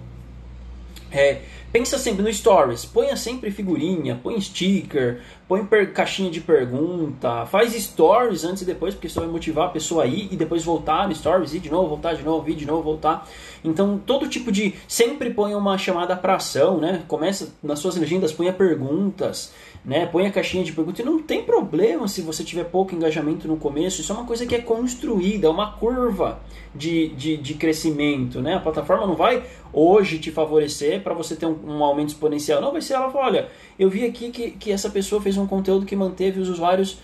é, 1.11 1.41
pensa 1.73 1.99
sempre 1.99 2.23
no 2.23 2.33
stories, 2.33 2.85
ponha 2.85 3.17
sempre 3.17 3.51
figurinha, 3.51 4.19
põe 4.23 4.41
sticker, 4.41 5.21
põe 5.47 5.65
caixinha 5.93 6.31
de 6.31 6.41
pergunta, 6.41 7.47
faz 7.47 7.73
stories 7.75 8.45
antes 8.45 8.63
e 8.63 8.67
depois, 8.67 8.95
porque 8.95 9.07
isso 9.07 9.21
vai 9.21 9.29
motivar 9.29 9.67
a 9.67 9.71
pessoa 9.71 10.05
a 10.05 10.07
ir 10.07 10.29
e 10.33 10.37
depois 10.37 10.65
voltar 10.65 11.09
no 11.09 11.15
stories, 11.15 11.55
ir 11.55 11.61
de 11.61 11.71
novo, 11.71 11.89
voltar 11.89 12.15
de 12.15 12.23
novo, 12.23 12.49
ir 12.49 12.55
de 12.55 12.67
novo, 12.67 12.83
voltar. 12.83 13.29
Então, 13.65 13.99
todo 13.99 14.29
tipo 14.29 14.53
de. 14.53 14.75
Sempre 14.87 15.31
põe 15.31 15.55
uma 15.55 15.77
chamada 15.77 16.17
para 16.17 16.37
ação, 16.37 16.79
né? 16.79 17.03
Começa 17.09 17.53
nas 17.63 17.79
suas 17.79 17.97
legendas, 17.97 18.33
ponha 18.33 18.53
perguntas, 18.53 19.53
né? 19.85 20.07
Põe 20.07 20.27
a 20.27 20.31
caixinha 20.31 20.65
de 20.65 20.73
perguntas. 20.73 21.01
E 21.01 21.03
não 21.03 21.23
tem 21.23 21.43
problema 21.43 22.07
se 22.09 22.21
você 22.21 22.45
tiver 22.45 22.65
pouco 22.65 22.95
engajamento 22.95 23.49
no 23.49 23.57
começo, 23.57 24.01
isso 24.01 24.13
é 24.13 24.15
uma 24.15 24.25
coisa 24.25 24.47
que 24.47 24.55
é 24.55 24.61
construída, 24.61 25.47
é 25.47 25.51
uma 25.51 25.73
curva 25.73 26.41
de, 26.75 27.09
de, 27.09 27.37
de 27.37 27.55
crescimento, 27.55 28.41
né? 28.41 28.55
A 28.55 28.61
plataforma 28.61 29.07
não 29.07 29.15
vai 29.15 29.43
hoje 29.73 30.19
te 30.19 30.31
favorecer 30.31 31.03
para 31.03 31.15
você 31.15 31.37
ter 31.37 31.47
um, 31.47 31.59
um, 31.67 31.85
aumento 31.85 32.09
exponencial. 32.09 32.61
Não, 32.61 32.73
vai 32.73 32.83
ser 32.83 32.95
ela 32.95 33.11
olha, 33.15 33.49
eu 33.79 33.89
vi 33.89 34.05
aqui 34.05 34.31
que, 34.31 34.51
que 34.53 34.73
essa 34.73 34.91
pessoa 34.91 35.21
fez 35.21 35.37
um 35.37 35.47
conteúdo 35.47 35.87
que 35.87 35.97
manteve 35.97 36.41
os 36.41 36.49
usuários 36.49 36.99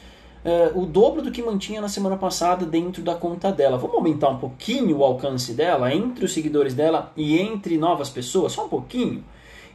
uh, 0.45 0.79
o 0.79 0.87
dobro 0.87 1.23
do 1.23 1.33
que 1.33 1.43
mantinha 1.43 1.81
na 1.81 1.89
semana 1.89 2.17
passada 2.17 2.67
dentro 2.67 3.03
da 3.03 3.15
conta 3.15 3.51
dela. 3.51 3.79
Vamos 3.79 3.97
aumentar 3.97 4.29
um 4.29 4.39
pouquinho 4.39 4.99
o 4.99 5.05
alcance 5.05 5.55
dela 5.55 5.93
entre 5.93 6.25
os 6.25 6.33
seguidores 6.33 6.75
dela 6.75 7.13
e 7.17 7.39
entre 7.39 7.79
novas 7.79 8.11
pessoas, 8.11 8.53
só 8.53 8.67
um 8.67 8.69
pouquinho. 8.69 9.25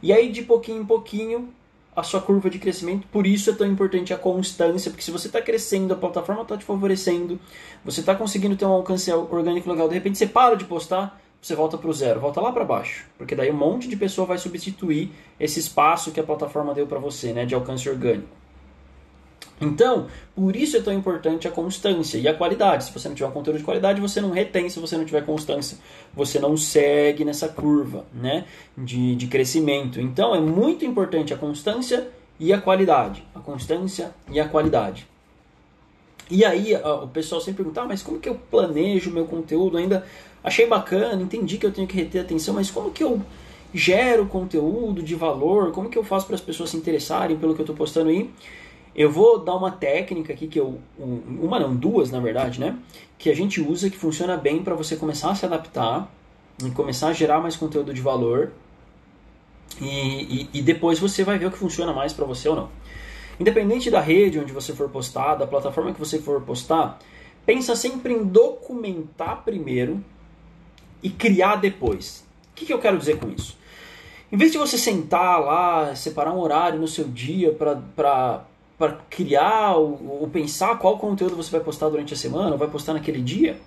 E 0.02 0.12
aí 0.12 0.30
de 0.30 0.42
pouquinho 0.42 0.82
em 0.82 0.86
pouquinho 0.86 1.48
a 1.94 2.02
sua 2.02 2.20
curva 2.20 2.48
de 2.48 2.58
crescimento, 2.58 3.06
por 3.08 3.26
isso 3.26 3.50
é 3.50 3.52
tão 3.52 3.66
importante 3.66 4.14
a 4.14 4.18
constância, 4.18 4.90
porque 4.90 5.02
se 5.02 5.10
você 5.10 5.26
está 5.26 5.42
crescendo, 5.42 5.92
a 5.92 5.96
plataforma 5.96 6.42
está 6.42 6.56
te 6.56 6.64
favorecendo, 6.64 7.38
você 7.84 8.00
está 8.00 8.14
conseguindo 8.14 8.56
ter 8.56 8.64
um 8.64 8.72
alcance 8.72 9.12
orgânico 9.12 9.70
legal, 9.70 9.88
de 9.88 9.94
repente 9.94 10.16
você 10.16 10.26
para 10.26 10.54
de 10.54 10.64
postar, 10.64 11.20
você 11.42 11.54
volta 11.54 11.76
para 11.76 11.88
o 11.88 11.92
zero, 11.92 12.20
volta 12.20 12.40
lá 12.40 12.52
para 12.52 12.64
baixo, 12.64 13.06
porque 13.18 13.34
daí 13.34 13.50
um 13.50 13.56
monte 13.56 13.88
de 13.88 13.96
pessoa 13.96 14.26
vai 14.26 14.38
substituir 14.38 15.10
esse 15.38 15.58
espaço 15.58 16.12
que 16.12 16.20
a 16.20 16.24
plataforma 16.24 16.74
deu 16.74 16.86
para 16.86 16.98
você, 16.98 17.32
né, 17.32 17.44
de 17.44 17.54
alcance 17.54 17.88
orgânico. 17.88 18.39
Então, 19.60 20.06
por 20.34 20.56
isso 20.56 20.76
é 20.76 20.80
tão 20.80 20.92
importante 20.92 21.46
a 21.46 21.50
constância 21.50 22.16
e 22.16 22.26
a 22.26 22.32
qualidade. 22.32 22.84
Se 22.84 22.92
você 22.92 23.08
não 23.08 23.14
tiver 23.14 23.28
um 23.28 23.32
conteúdo 23.32 23.58
de 23.58 23.64
qualidade, 23.64 24.00
você 24.00 24.20
não 24.20 24.30
retém. 24.30 24.70
Se 24.70 24.80
você 24.80 24.96
não 24.96 25.04
tiver 25.04 25.24
constância, 25.24 25.76
você 26.14 26.38
não 26.38 26.56
segue 26.56 27.24
nessa 27.24 27.48
curva 27.48 28.06
né, 28.14 28.46
de, 28.76 29.14
de 29.16 29.26
crescimento. 29.26 30.00
Então, 30.00 30.34
é 30.34 30.40
muito 30.40 30.84
importante 30.84 31.34
a 31.34 31.36
constância 31.36 32.08
e 32.38 32.52
a 32.52 32.60
qualidade. 32.60 33.22
A 33.34 33.40
constância 33.40 34.14
e 34.30 34.40
a 34.40 34.48
qualidade. 34.48 35.06
E 36.30 36.44
aí 36.44 36.74
o 36.76 37.08
pessoal 37.08 37.40
sempre 37.40 37.64
pergunta, 37.64 37.82
ah, 37.82 37.86
mas 37.86 38.02
como 38.02 38.20
que 38.20 38.28
eu 38.28 38.36
planejo 38.36 39.10
o 39.10 39.12
meu 39.12 39.26
conteúdo? 39.26 39.76
Ainda 39.76 40.06
achei 40.44 40.64
bacana, 40.64 41.20
entendi 41.20 41.58
que 41.58 41.66
eu 41.66 41.72
tenho 41.72 41.88
que 41.88 41.96
reter 41.96 42.20
atenção, 42.20 42.54
mas 42.54 42.70
como 42.70 42.92
que 42.92 43.02
eu 43.02 43.20
gero 43.74 44.26
conteúdo 44.26 45.02
de 45.02 45.16
valor? 45.16 45.72
Como 45.72 45.88
que 45.88 45.98
eu 45.98 46.04
faço 46.04 46.26
para 46.26 46.36
as 46.36 46.40
pessoas 46.40 46.70
se 46.70 46.76
interessarem 46.76 47.36
pelo 47.36 47.54
que 47.54 47.60
eu 47.60 47.64
estou 47.64 47.74
postando 47.74 48.10
aí? 48.10 48.30
Eu 48.94 49.10
vou 49.10 49.38
dar 49.38 49.54
uma 49.54 49.70
técnica 49.70 50.32
aqui 50.32 50.46
que 50.46 50.58
eu. 50.58 50.80
Uma 50.98 51.60
não, 51.60 51.74
duas 51.74 52.10
na 52.10 52.20
verdade, 52.20 52.60
né? 52.60 52.78
Que 53.18 53.30
a 53.30 53.36
gente 53.36 53.60
usa 53.60 53.88
que 53.88 53.96
funciona 53.96 54.36
bem 54.36 54.62
para 54.62 54.74
você 54.74 54.96
começar 54.96 55.30
a 55.30 55.34
se 55.34 55.46
adaptar 55.46 56.10
e 56.64 56.70
começar 56.70 57.08
a 57.08 57.12
gerar 57.12 57.40
mais 57.40 57.56
conteúdo 57.56 57.94
de 57.94 58.00
valor. 58.00 58.52
E, 59.80 59.86
e, 60.42 60.50
e 60.54 60.62
depois 60.62 60.98
você 60.98 61.22
vai 61.22 61.38
ver 61.38 61.46
o 61.46 61.50
que 61.50 61.58
funciona 61.58 61.92
mais 61.92 62.12
para 62.12 62.24
você 62.24 62.48
ou 62.48 62.56
não. 62.56 62.68
Independente 63.38 63.90
da 63.90 64.00
rede 64.00 64.38
onde 64.38 64.52
você 64.52 64.74
for 64.74 64.90
postar, 64.90 65.36
da 65.36 65.46
plataforma 65.46 65.94
que 65.94 65.98
você 65.98 66.18
for 66.18 66.42
postar, 66.42 66.98
pensa 67.46 67.74
sempre 67.74 68.12
em 68.12 68.24
documentar 68.24 69.42
primeiro 69.44 70.04
e 71.02 71.08
criar 71.08 71.56
depois. 71.56 72.26
O 72.52 72.54
que, 72.56 72.66
que 72.66 72.72
eu 72.72 72.78
quero 72.78 72.98
dizer 72.98 73.18
com 73.18 73.30
isso? 73.30 73.56
Em 74.30 74.36
vez 74.36 74.52
de 74.52 74.58
você 74.58 74.76
sentar 74.76 75.40
lá, 75.40 75.94
separar 75.94 76.32
um 76.32 76.38
horário 76.38 76.78
no 76.78 76.86
seu 76.86 77.08
dia 77.08 77.52
para 77.52 78.44
criar 78.88 79.76
ou, 79.76 80.20
ou, 80.20 80.28
pensar 80.28 80.78
qual 80.78 80.98
conteúdo 80.98 81.36
você 81.36 81.50
vai 81.50 81.60
postar 81.60 81.88
durante 81.88 82.14
a 82.14 82.16
semana, 82.16 82.52
ou 82.52 82.58
vai 82.58 82.68
postar 82.68 82.94
naquele 82.94 83.20
dia, 83.20 83.58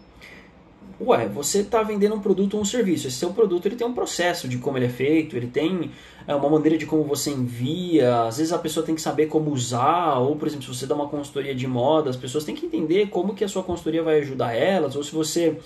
ué, 1.00 1.28
você 1.28 1.60
está 1.60 1.84
vendendo 1.84 2.16
um 2.16 2.20
produto 2.20 2.56
ou 2.56 2.62
um 2.62 2.66
serviço. 2.66 3.08
Esse 3.08 3.18
seu 3.18 3.32
produto 3.32 3.66
ele 3.66 3.76
tem 3.76 3.86
um 3.86 3.94
processo 3.94 4.48
de 4.48 4.58
como 4.58 4.78
ele 4.78 4.86
é 4.86 4.90
feito, 4.90 5.36
ele 5.36 5.48
tem 5.48 5.92
é, 6.28 6.34
uma 6.34 6.50
maneira 6.50 6.78
de 6.78 6.86
como 6.86 7.04
você 7.04 7.30
envia. 7.30 8.24
Às 8.24 8.38
vezes 8.38 8.54
a 8.54 8.58
pessoa 8.58 8.86
tem 8.86 8.96
que 8.96 9.02
saber 9.02 9.28
como 9.28 9.52
usar, 9.52 10.20
ou 10.20 10.36
por 10.36 10.48
exemplo, 10.48 10.66
se 10.66 10.80
você 10.80 10.86
dá 10.88 10.96
uma 10.96 11.08
consultoria 11.08 11.54
de 11.54 11.68
moda, 11.68 12.10
as 12.10 12.18
pessoas 12.18 12.44
têm 12.44 12.56
que 12.56 12.66
entender 12.66 13.08
como 13.08 13.34
que 13.34 13.44
a 13.44 13.48
sua 13.48 13.64
consultoria 13.64 14.04
vai 14.04 14.20
ajudar 14.20 14.54
elas, 14.54 14.96
ou 14.96 15.04
se 15.04 15.14
você 15.14 15.58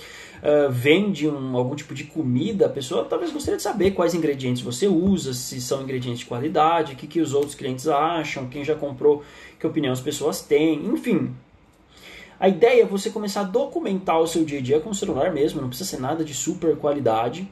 uh, 0.41 0.71
vende 0.71 1.27
um, 1.27 1.55
algum 1.55 1.75
tipo 1.75 1.93
de 1.93 2.05
comida, 2.05 2.65
a 2.65 2.69
pessoa 2.69 3.05
talvez 3.05 3.31
gostaria 3.31 3.57
de 3.57 3.63
saber 3.63 3.91
quais 3.91 4.13
ingredientes 4.13 4.61
você 4.61 4.87
usa, 4.87 5.33
se 5.33 5.59
são 5.61 5.81
ingredientes 5.81 6.19
de 6.19 6.25
qualidade, 6.25 6.93
o 6.93 6.95
que, 6.95 7.07
que 7.07 7.21
os 7.21 7.33
outros 7.33 7.55
clientes 7.55 7.87
acham, 7.87 8.47
quem 8.47 8.63
já 8.63 8.75
comprou, 8.75 9.23
que 9.59 9.65
opinião 9.65 9.93
as 9.93 10.01
pessoas 10.01 10.41
têm, 10.41 10.85
enfim. 10.85 11.35
A 12.39 12.47
ideia 12.47 12.83
é 12.83 12.85
você 12.85 13.09
começar 13.09 13.41
a 13.41 13.45
documentar 13.45 14.19
o 14.19 14.27
seu 14.27 14.45
dia 14.45 14.59
a 14.59 14.61
dia 14.61 14.79
com 14.79 14.91
o 14.91 14.95
celular 14.95 15.33
mesmo, 15.33 15.61
não 15.61 15.69
precisa 15.69 15.89
ser 15.89 15.99
nada 15.99 16.23
de 16.23 16.33
super 16.33 16.77
qualidade, 16.77 17.49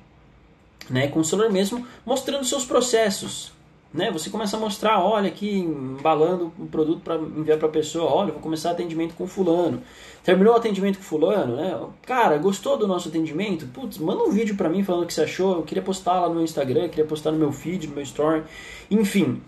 né? 0.89 1.07
Com 1.07 1.19
o 1.19 1.25
celular 1.25 1.49
mesmo, 1.49 1.85
mostrando 2.05 2.45
seus 2.45 2.65
processos, 2.65 3.51
né? 3.95 4.11
Você 4.11 4.29
começa 4.29 4.57
a 4.57 4.59
mostrar, 4.59 4.99
olha 4.99 5.27
aqui, 5.27 5.59
embalando 5.59 6.51
o 6.59 6.65
produto 6.65 7.01
para 7.01 7.15
enviar 7.15 7.57
para 7.57 7.67
a 7.67 7.71
pessoa, 7.71 8.11
olha, 8.11 8.33
vou 8.33 8.41
começar 8.41 8.71
atendimento 8.71 9.15
com 9.15 9.25
fulano. 9.25 9.81
Terminou 10.23 10.53
o 10.53 10.57
atendimento 10.57 10.97
com 10.97 11.03
fulano, 11.03 11.55
né? 11.55 11.79
Cara, 12.05 12.37
gostou 12.37 12.77
do 12.77 12.85
nosso 12.85 13.07
atendimento? 13.07 13.65
Putz, 13.67 13.97
manda 13.97 14.23
um 14.23 14.31
vídeo 14.31 14.55
para 14.55 14.67
mim 14.67 14.83
falando 14.83 15.03
o 15.03 15.07
que 15.07 15.13
você 15.13 15.21
achou. 15.21 15.57
Eu 15.57 15.63
queria 15.63 15.81
postar 15.81 16.19
lá 16.19 16.29
no 16.29 16.43
Instagram, 16.43 16.89
queria 16.89 17.05
postar 17.05 17.31
no 17.31 17.37
meu 17.37 17.51
feed, 17.51 17.87
no 17.87 17.95
meu 17.95 18.03
story, 18.03 18.43
enfim. 18.91 19.41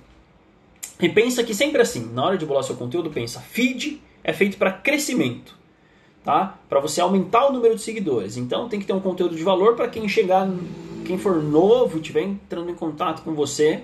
E 1.00 1.10
pensa 1.10 1.44
que 1.44 1.54
sempre 1.54 1.82
assim, 1.82 2.10
na 2.14 2.26
hora 2.26 2.38
de 2.38 2.46
bolar 2.46 2.64
seu 2.64 2.76
conteúdo, 2.76 3.10
pensa, 3.10 3.40
feed 3.40 4.02
é 4.24 4.32
feito 4.32 4.58
para 4.58 4.72
crescimento, 4.72 5.56
tá? 6.24 6.58
Para 6.70 6.80
você 6.80 7.02
aumentar 7.02 7.48
o 7.48 7.54
número 7.54 7.76
de 7.76 7.82
seguidores. 7.82 8.38
Então 8.38 8.70
tem 8.70 8.80
que 8.80 8.86
ter 8.86 8.94
um 8.94 9.00
conteúdo 9.00 9.36
de 9.36 9.44
valor 9.44 9.76
para 9.76 9.88
quem 9.88 10.08
chegar, 10.08 10.50
quem 11.06 11.18
for 11.18 11.42
novo, 11.44 11.98
estiver 11.98 12.22
entrando 12.24 12.72
em 12.72 12.76
contato 12.76 13.24
com 13.24 13.34
você, 13.34 13.84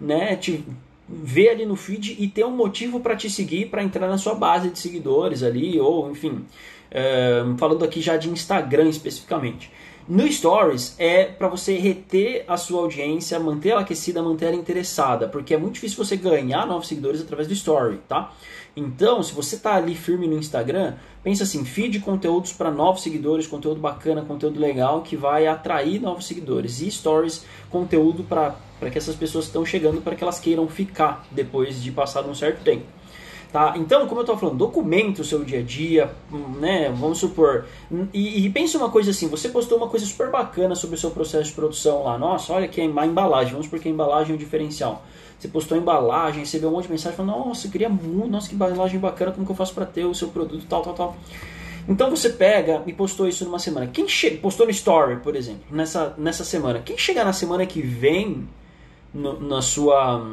né? 0.00 0.36
Te 0.36 0.64
ver 1.08 1.50
ali 1.50 1.66
no 1.66 1.74
feed 1.74 2.16
e 2.18 2.28
ter 2.28 2.44
um 2.44 2.56
motivo 2.56 3.00
para 3.00 3.16
te 3.16 3.28
seguir, 3.28 3.66
para 3.66 3.82
entrar 3.82 4.08
na 4.08 4.16
sua 4.16 4.34
base 4.34 4.70
de 4.70 4.78
seguidores 4.78 5.42
ali, 5.42 5.78
ou 5.80 6.10
enfim, 6.10 6.44
é, 6.90 7.42
falando 7.58 7.84
aqui 7.84 8.00
já 8.00 8.16
de 8.16 8.28
Instagram 8.28 8.88
especificamente. 8.88 9.70
No 10.08 10.26
Stories 10.26 10.96
é 10.98 11.24
para 11.26 11.46
você 11.46 11.76
reter 11.76 12.44
a 12.48 12.56
sua 12.56 12.80
audiência, 12.80 13.38
manter 13.38 13.68
ela 13.68 13.82
aquecida, 13.82 14.20
manter 14.20 14.46
ela 14.46 14.56
interessada, 14.56 15.28
porque 15.28 15.54
é 15.54 15.56
muito 15.56 15.74
difícil 15.74 16.04
você 16.04 16.16
ganhar 16.16 16.66
novos 16.66 16.88
seguidores 16.88 17.20
através 17.20 17.46
do 17.46 17.54
Story, 17.54 18.00
tá? 18.08 18.32
Então, 18.74 19.22
se 19.22 19.32
você 19.32 19.56
está 19.56 19.74
ali 19.74 19.94
firme 19.94 20.26
no 20.26 20.36
Instagram, 20.36 20.94
pensa 21.22 21.44
assim, 21.44 21.64
feed 21.64 22.00
conteúdos 22.00 22.52
para 22.52 22.70
novos 22.70 23.02
seguidores, 23.02 23.46
conteúdo 23.46 23.80
bacana, 23.80 24.22
conteúdo 24.22 24.58
legal 24.58 25.02
que 25.02 25.16
vai 25.16 25.46
atrair 25.46 26.00
novos 26.00 26.26
seguidores 26.26 26.80
e 26.80 26.90
Stories, 26.90 27.44
conteúdo 27.68 28.24
para 28.24 28.56
que 28.90 28.98
essas 28.98 29.14
pessoas 29.14 29.44
estão 29.44 29.64
chegando 29.64 30.00
para 30.00 30.16
que 30.16 30.24
elas 30.24 30.40
queiram 30.40 30.66
ficar 30.66 31.24
depois 31.30 31.80
de 31.82 31.92
passar 31.92 32.24
um 32.24 32.34
certo 32.34 32.64
tempo. 32.64 32.84
Tá? 33.52 33.74
Então, 33.76 34.06
como 34.06 34.20
eu 34.20 34.22
estou 34.22 34.36
falando, 34.36 34.56
documente 34.56 35.20
o 35.20 35.24
seu 35.24 35.42
dia 35.42 35.58
a 35.58 35.62
dia, 35.62 36.10
né? 36.60 36.88
Vamos 36.88 37.18
supor. 37.18 37.64
E, 38.12 38.46
e 38.46 38.50
pense 38.50 38.76
uma 38.76 38.90
coisa 38.90 39.10
assim: 39.10 39.26
você 39.26 39.48
postou 39.48 39.76
uma 39.76 39.88
coisa 39.88 40.06
super 40.06 40.30
bacana 40.30 40.76
sobre 40.76 40.94
o 40.94 40.98
seu 40.98 41.10
processo 41.10 41.46
de 41.46 41.52
produção 41.52 42.04
lá. 42.04 42.16
Nossa, 42.16 42.52
olha 42.52 42.68
que 42.68 42.80
a 42.80 42.84
embalagem. 42.84 43.50
Vamos 43.50 43.66
supor 43.66 43.80
que 43.80 43.88
a 43.88 43.90
embalagem 43.90 44.32
é 44.32 44.36
o 44.36 44.38
diferencial. 44.38 45.02
Você 45.36 45.48
postou 45.48 45.76
a 45.76 45.80
embalagem, 45.80 46.40
recebeu 46.40 46.68
um 46.68 46.72
monte 46.72 46.84
de 46.84 46.92
mensagem 46.92 47.16
falando: 47.16 47.36
Nossa, 47.36 47.66
eu 47.66 47.72
queria 47.72 47.88
muito, 47.88 48.28
nossa, 48.28 48.48
que 48.48 48.54
embalagem 48.54 49.00
bacana, 49.00 49.32
como 49.32 49.44
que 49.44 49.50
eu 49.50 49.56
faço 49.56 49.74
para 49.74 49.86
ter 49.86 50.04
o 50.04 50.14
seu 50.14 50.28
produto, 50.28 50.64
tal, 50.68 50.82
tal, 50.82 50.94
tal. 50.94 51.16
Então 51.88 52.08
você 52.08 52.30
pega 52.30 52.84
e 52.86 52.92
postou 52.92 53.26
isso 53.26 53.44
numa 53.44 53.58
semana. 53.58 53.88
Quem 53.88 54.06
chega, 54.06 54.36
postou 54.36 54.64
no 54.64 54.70
Story, 54.70 55.16
por 55.16 55.34
exemplo, 55.34 55.62
nessa, 55.72 56.14
nessa 56.16 56.44
semana. 56.44 56.78
Quem 56.78 56.96
chegar 56.96 57.24
na 57.24 57.32
semana 57.32 57.66
que 57.66 57.82
vem 57.82 58.46
no, 59.12 59.40
na 59.40 59.60
sua 59.60 60.24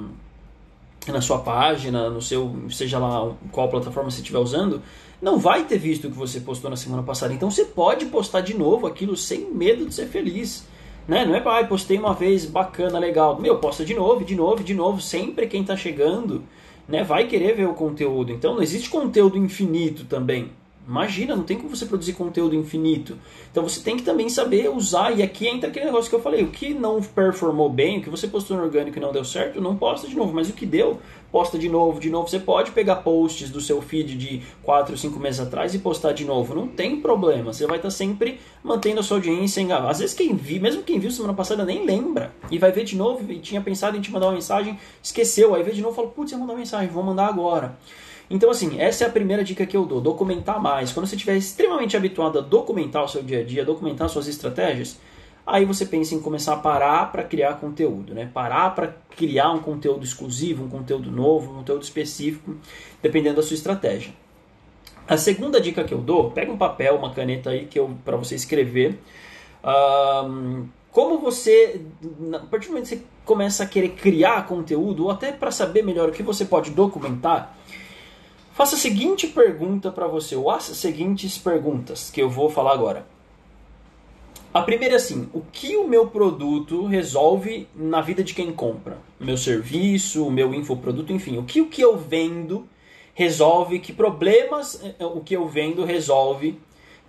na 1.07 1.21
sua 1.21 1.39
página, 1.39 2.09
no 2.09 2.21
seu, 2.21 2.55
seja 2.69 2.99
lá 2.99 3.33
qual 3.51 3.69
plataforma 3.69 4.11
você 4.11 4.19
estiver 4.19 4.39
usando, 4.39 4.81
não 5.21 5.39
vai 5.39 5.63
ter 5.63 5.77
visto 5.77 6.07
o 6.07 6.11
que 6.11 6.17
você 6.17 6.39
postou 6.39 6.69
na 6.69 6.75
semana 6.75 7.03
passada. 7.03 7.33
Então 7.33 7.49
você 7.49 7.65
pode 7.65 8.05
postar 8.07 8.41
de 8.41 8.53
novo 8.55 8.85
aquilo 8.87 9.15
sem 9.15 9.51
medo 9.51 9.85
de 9.85 9.93
ser 9.93 10.07
feliz. 10.07 10.67
Né? 11.07 11.25
Não 11.25 11.35
é, 11.35 11.41
ah, 11.45 11.65
postei 11.65 11.97
uma 11.97 12.13
vez, 12.13 12.45
bacana, 12.45 12.99
legal. 12.99 13.39
Meu, 13.39 13.57
posta 13.57 13.85
de 13.85 13.93
novo, 13.93 14.25
de 14.25 14.35
novo, 14.35 14.63
de 14.63 14.73
novo. 14.73 15.01
Sempre 15.01 15.47
quem 15.47 15.61
está 15.61 15.75
chegando 15.75 16.43
né, 16.87 17.03
vai 17.03 17.27
querer 17.27 17.55
ver 17.55 17.67
o 17.67 17.73
conteúdo. 17.73 18.31
Então 18.31 18.55
não 18.55 18.61
existe 18.61 18.89
conteúdo 18.89 19.37
infinito 19.37 20.05
também. 20.05 20.51
Imagina, 20.87 21.35
não 21.35 21.43
tem 21.43 21.57
como 21.57 21.75
você 21.75 21.85
produzir 21.85 22.13
conteúdo 22.13 22.55
infinito. 22.55 23.17
Então 23.51 23.61
você 23.61 23.81
tem 23.81 23.97
que 23.97 24.03
também 24.03 24.29
saber 24.29 24.69
usar. 24.69 25.11
E 25.11 25.21
aqui 25.21 25.45
entra 25.45 25.69
aquele 25.69 25.85
negócio 25.85 26.09
que 26.09 26.15
eu 26.15 26.21
falei: 26.21 26.43
o 26.43 26.47
que 26.47 26.73
não 26.73 27.01
performou 27.01 27.69
bem, 27.69 27.97
o 27.97 28.01
que 28.01 28.09
você 28.09 28.25
postou 28.25 28.55
no 28.55 28.63
orgânico 28.63 28.97
e 28.97 29.01
não 29.01 29.11
deu 29.11 29.25
certo, 29.25 29.59
não 29.59 29.75
posta 29.75 30.07
de 30.07 30.15
novo. 30.15 30.33
Mas 30.33 30.49
o 30.49 30.53
que 30.53 30.65
deu, 30.65 31.01
posta 31.29 31.59
de 31.59 31.67
novo, 31.67 31.99
de 31.99 32.09
novo. 32.09 32.29
Você 32.29 32.39
pode 32.39 32.71
pegar 32.71 32.97
posts 32.97 33.49
do 33.49 33.59
seu 33.59 33.81
feed 33.81 34.15
de 34.15 34.41
4, 34.63 34.97
5 34.97 35.19
meses 35.19 35.41
atrás 35.41 35.75
e 35.75 35.79
postar 35.79 36.13
de 36.13 36.23
novo. 36.23 36.55
Não 36.55 36.69
tem 36.69 37.01
problema. 37.01 37.51
Você 37.51 37.67
vai 37.67 37.77
estar 37.77 37.91
sempre 37.91 38.39
mantendo 38.63 39.01
a 39.01 39.03
sua 39.03 39.17
audiência 39.17 39.59
engajada. 39.59 39.89
Às 39.89 39.99
vezes 39.99 40.15
quem 40.15 40.35
viu, 40.35 40.61
mesmo 40.61 40.83
quem 40.83 40.99
viu 40.99 41.11
semana 41.11 41.33
passada 41.33 41.65
nem 41.65 41.85
lembra. 41.85 42.33
E 42.49 42.57
vai 42.57 42.71
ver 42.71 42.85
de 42.85 42.95
novo 42.95 43.29
e 43.29 43.39
tinha 43.39 43.59
pensado 43.59 43.97
em 43.97 44.01
te 44.01 44.09
mandar 44.09 44.27
uma 44.27 44.35
mensagem, 44.35 44.79
esqueceu. 45.03 45.53
Aí 45.53 45.63
vê 45.63 45.71
de 45.71 45.81
novo 45.81 45.93
e 45.93 45.95
fala: 45.97 46.07
putz, 46.07 46.31
eu 46.31 46.39
mandar 46.39 46.53
uma 46.53 46.59
mensagem, 46.59 46.87
vou 46.87 47.03
mandar 47.03 47.27
agora. 47.27 47.77
Então, 48.29 48.49
assim, 48.49 48.79
essa 48.79 49.05
é 49.05 49.07
a 49.07 49.11
primeira 49.11 49.43
dica 49.43 49.65
que 49.65 49.75
eu 49.75 49.85
dou: 49.85 50.01
documentar 50.01 50.61
mais. 50.61 50.91
Quando 50.91 51.07
você 51.07 51.15
estiver 51.15 51.37
extremamente 51.37 51.95
habituado 51.95 52.39
a 52.39 52.41
documentar 52.41 53.03
o 53.03 53.07
seu 53.07 53.23
dia 53.23 53.39
a 53.39 53.43
dia, 53.43 53.63
documentar 53.63 54.09
suas 54.09 54.27
estratégias, 54.27 54.99
aí 55.45 55.63
você 55.63 55.85
pensa 55.85 56.13
em 56.13 56.19
começar 56.19 56.53
a 56.53 56.57
parar 56.57 57.11
para 57.11 57.23
criar 57.23 57.53
conteúdo, 57.55 58.13
né? 58.13 58.29
Parar 58.33 58.75
para 58.75 58.95
criar 59.15 59.51
um 59.51 59.59
conteúdo 59.59 60.03
exclusivo, 60.03 60.65
um 60.65 60.69
conteúdo 60.69 61.09
novo, 61.09 61.51
um 61.51 61.55
conteúdo 61.57 61.83
específico, 61.83 62.55
dependendo 63.01 63.37
da 63.37 63.43
sua 63.43 63.55
estratégia. 63.55 64.13
A 65.07 65.15
segunda 65.15 65.61
dica 65.61 65.85
que 65.85 65.93
eu 65.93 65.99
dou, 65.99 66.31
pega 66.31 66.51
um 66.51 66.57
papel, 66.57 66.97
uma 66.97 67.13
caneta 67.13 67.51
aí 67.51 67.65
que 67.65 67.79
eu 67.79 67.97
para 68.03 68.17
você 68.17 68.35
escrever. 68.35 68.99
Um, 69.63 70.67
como 70.91 71.19
você, 71.19 71.79
a 72.33 72.39
partir 72.39 72.67
do 72.67 72.71
momento 72.71 72.89
que 72.89 72.97
você 72.97 73.03
começa 73.23 73.63
a 73.63 73.67
querer 73.67 73.89
criar 73.89 74.45
conteúdo, 74.45 75.05
ou 75.05 75.11
até 75.11 75.31
para 75.31 75.49
saber 75.49 75.81
melhor 75.81 76.09
o 76.09 76.11
que 76.11 76.23
você 76.23 76.43
pode 76.43 76.71
documentar, 76.71 77.55
Faça 78.57 78.75
a 78.75 78.79
seguinte 78.79 79.27
pergunta 79.27 79.91
para 79.91 80.07
você, 80.07 80.35
ou 80.35 80.49
as 80.49 80.63
seguintes 80.63 81.37
perguntas 81.37 82.09
que 82.09 82.19
eu 82.19 82.27
vou 82.27 82.49
falar 82.49 82.73
agora. 82.73 83.05
A 84.51 84.63
primeira 84.63 84.95
é 84.95 84.97
assim: 84.97 85.29
o 85.31 85.41
que 85.41 85.77
o 85.77 85.87
meu 85.87 86.07
produto 86.07 86.87
resolve 86.87 87.67
na 87.75 88.01
vida 88.01 88.23
de 88.23 88.33
quem 88.33 88.51
compra? 88.51 88.97
Meu 89.19 89.37
serviço, 89.37 90.25
o 90.25 90.31
meu 90.31 90.55
infoproduto, 90.55 91.13
enfim, 91.13 91.37
o 91.37 91.43
que 91.43 91.61
o 91.61 91.67
que 91.67 91.83
eu 91.83 91.95
vendo 91.95 92.67
resolve, 93.13 93.77
que 93.77 93.93
problemas 93.93 94.83
eh, 94.83 95.05
o 95.05 95.21
que 95.21 95.35
eu 95.35 95.47
vendo 95.47 95.85
resolve 95.85 96.59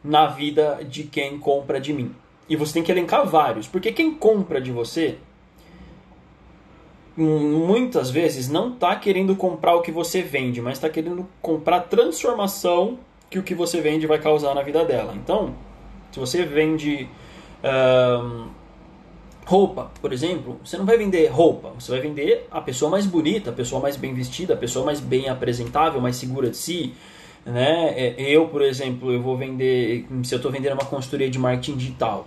na 0.04 0.26
vida 0.26 0.84
de 0.87 1.04
quem 1.04 1.38
compra 1.38 1.80
de 1.80 1.94
mim? 1.94 2.14
E 2.46 2.56
você 2.56 2.74
tem 2.74 2.82
que 2.82 2.92
elencar 2.92 3.26
vários, 3.26 3.66
porque 3.66 3.90
quem 3.90 4.12
compra 4.14 4.61
de 4.61 4.70
você 4.70 5.16
muitas 7.18 8.11
vezes 8.11 8.48
não 8.48 8.72
está 8.72 8.94
querendo 8.94 9.35
comprar 9.35 9.74
o 9.74 9.83
que 9.83 9.90
você 9.90 10.22
vende, 10.22 10.62
mas 10.62 10.74
está 10.74 10.88
querendo 10.88 11.26
comprar 11.42 11.76
a 11.76 11.81
transformação 11.81 12.98
que 13.28 13.38
o 13.38 13.42
que 13.42 13.54
você 13.54 13.81
vende 13.81 14.07
vai 14.07 14.18
causar 14.18 14.54
na 14.54 14.62
vida 14.62 14.85
dela. 14.85 15.14
Então, 15.16 15.54
se 16.12 16.20
você 16.20 16.44
vende 16.44 17.09
roupa, 19.44 19.90
por 20.00 20.12
exemplo, 20.12 20.61
você 20.62 20.76
não 20.76 20.85
vai 20.87 20.96
vender 20.96 21.26
roupa, 21.26 21.70
você 21.78 21.90
vai 21.90 22.00
vender 22.00 22.46
a 22.50 22.61
pessoa 22.61 22.90
mais 22.90 23.07
bonita, 23.07 23.50
a 23.50 23.52
pessoa 23.52 23.81
mais 23.81 23.96
bem 23.96 24.14
vestida, 24.14 24.54
a 24.54 24.57
pessoa 24.57 24.85
mais 24.85 25.00
bem 25.00 25.28
apresentável, 25.28 26.00
mais 26.00 26.16
segura 26.16 26.50
de 26.50 26.57
si, 26.57 26.94
Né? 27.48 27.94
É, 27.96 28.14
eu, 28.18 28.46
por 28.48 28.62
exemplo, 28.62 29.11
eu 29.11 29.22
vou 29.22 29.37
vender, 29.37 30.07
se 30.22 30.35
eu 30.35 30.37
estou 30.37 30.52
vendendo 30.52 30.74
uma 30.74 30.85
consultoria 30.85 31.31
de 31.31 31.38
marketing 31.38 31.76
digital, 31.76 32.26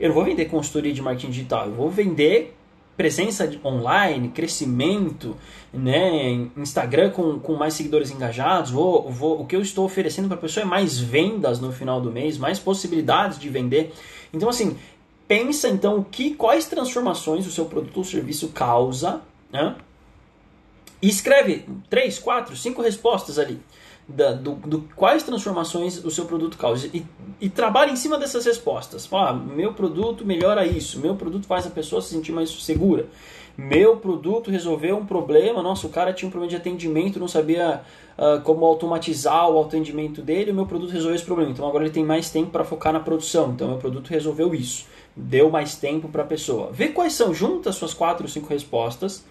eu 0.00 0.08
não 0.08 0.14
vou 0.14 0.24
vender 0.24 0.46
consultoria 0.46 0.92
de 0.92 1.02
marketing 1.02 1.30
digital, 1.30 1.66
eu 1.66 1.74
vou 1.74 1.90
vender 1.90 2.56
presença 2.96 3.50
online, 3.64 4.28
crescimento, 4.28 5.36
né, 5.72 6.48
Instagram 6.56 7.10
com, 7.10 7.38
com 7.38 7.54
mais 7.54 7.74
seguidores 7.74 8.10
engajados, 8.10 8.70
vou, 8.70 9.10
vou, 9.10 9.40
o 9.40 9.46
que 9.46 9.56
eu 9.56 9.62
estou 9.62 9.84
oferecendo 9.84 10.28
para 10.28 10.36
a 10.36 10.40
pessoa 10.40 10.62
é 10.62 10.66
mais 10.66 10.98
vendas 10.98 11.60
no 11.60 11.72
final 11.72 12.00
do 12.00 12.10
mês, 12.10 12.38
mais 12.38 12.58
possibilidades 12.58 13.38
de 13.38 13.48
vender. 13.48 13.92
Então, 14.32 14.48
assim, 14.48 14.76
pensa 15.26 15.68
então 15.68 16.04
que 16.08 16.34
quais 16.34 16.66
transformações 16.66 17.46
o 17.46 17.50
seu 17.50 17.64
produto 17.66 17.96
ou 17.98 18.04
serviço 18.04 18.48
causa, 18.48 19.20
né? 19.52 19.76
E 21.02 21.08
escreve 21.08 21.66
três, 21.90 22.18
quatro, 22.18 22.56
cinco 22.56 22.80
respostas 22.80 23.38
ali 23.38 23.60
da, 24.06 24.32
do, 24.32 24.52
do, 24.52 24.80
quais 24.94 25.22
transformações 25.22 26.04
o 26.04 26.10
seu 26.10 26.26
produto 26.26 26.58
causa 26.58 26.88
e, 26.92 27.04
e 27.40 27.48
trabalhe 27.48 27.92
em 27.92 27.96
cima 27.96 28.18
dessas 28.18 28.44
respostas. 28.44 29.08
Ah, 29.12 29.32
meu 29.32 29.72
produto 29.72 30.24
melhora 30.24 30.66
isso, 30.66 31.00
meu 31.00 31.14
produto 31.16 31.46
faz 31.46 31.66
a 31.66 31.70
pessoa 31.70 32.02
se 32.02 32.10
sentir 32.10 32.32
mais 32.32 32.50
segura, 32.50 33.06
meu 33.56 33.96
produto 33.96 34.50
resolveu 34.50 34.96
um 34.96 35.06
problema, 35.06 35.62
nossa, 35.62 35.86
o 35.86 35.90
cara 35.90 36.12
tinha 36.12 36.28
um 36.28 36.30
problema 36.30 36.50
de 36.50 36.56
atendimento, 36.56 37.20
não 37.20 37.28
sabia 37.28 37.82
uh, 38.18 38.40
como 38.42 38.64
automatizar 38.64 39.48
o 39.48 39.62
atendimento 39.62 40.20
dele, 40.20 40.50
o 40.50 40.54
meu 40.54 40.66
produto 40.66 40.90
resolveu 40.90 41.14
esse 41.14 41.24
problema. 41.24 41.52
Então 41.52 41.66
agora 41.66 41.84
ele 41.84 41.92
tem 41.92 42.04
mais 42.04 42.30
tempo 42.30 42.50
para 42.50 42.64
focar 42.64 42.92
na 42.92 42.98
produção, 42.98 43.52
então 43.52 43.68
meu 43.68 43.78
produto 43.78 44.08
resolveu 44.08 44.52
isso, 44.54 44.86
deu 45.14 45.50
mais 45.50 45.76
tempo 45.76 46.08
para 46.08 46.24
a 46.24 46.26
pessoa. 46.26 46.72
Vê 46.72 46.88
quais 46.88 47.12
são, 47.12 47.32
junta 47.32 47.70
as 47.70 47.76
suas 47.76 47.94
quatro 47.94 48.24
ou 48.24 48.28
cinco 48.28 48.48
respostas 48.48 49.24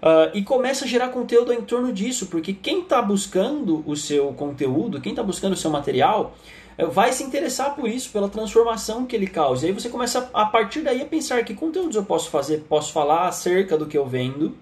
Uh, 0.00 0.30
e 0.32 0.42
começa 0.42 0.84
a 0.84 0.88
gerar 0.88 1.08
conteúdo 1.08 1.52
em 1.52 1.60
torno 1.60 1.92
disso, 1.92 2.26
porque 2.26 2.52
quem 2.52 2.82
está 2.82 3.02
buscando 3.02 3.82
o 3.84 3.96
seu 3.96 4.32
conteúdo, 4.32 5.00
quem 5.00 5.10
está 5.10 5.24
buscando 5.24 5.54
o 5.54 5.56
seu 5.56 5.70
material, 5.70 6.36
uh, 6.78 6.88
vai 6.88 7.12
se 7.12 7.24
interessar 7.24 7.74
por 7.74 7.88
isso, 7.88 8.10
pela 8.10 8.28
transformação 8.28 9.06
que 9.06 9.16
ele 9.16 9.26
causa. 9.26 9.66
E 9.66 9.70
aí 9.70 9.74
você 9.74 9.88
começa 9.88 10.30
a, 10.32 10.42
a 10.42 10.46
partir 10.46 10.82
daí 10.82 11.02
a 11.02 11.06
pensar 11.06 11.44
que 11.44 11.52
conteúdos 11.52 11.96
eu 11.96 12.04
posso 12.04 12.30
fazer, 12.30 12.64
posso 12.68 12.92
falar 12.92 13.26
acerca 13.26 13.76
do 13.76 13.86
que 13.86 13.98
eu 13.98 14.06
vendo. 14.06 14.56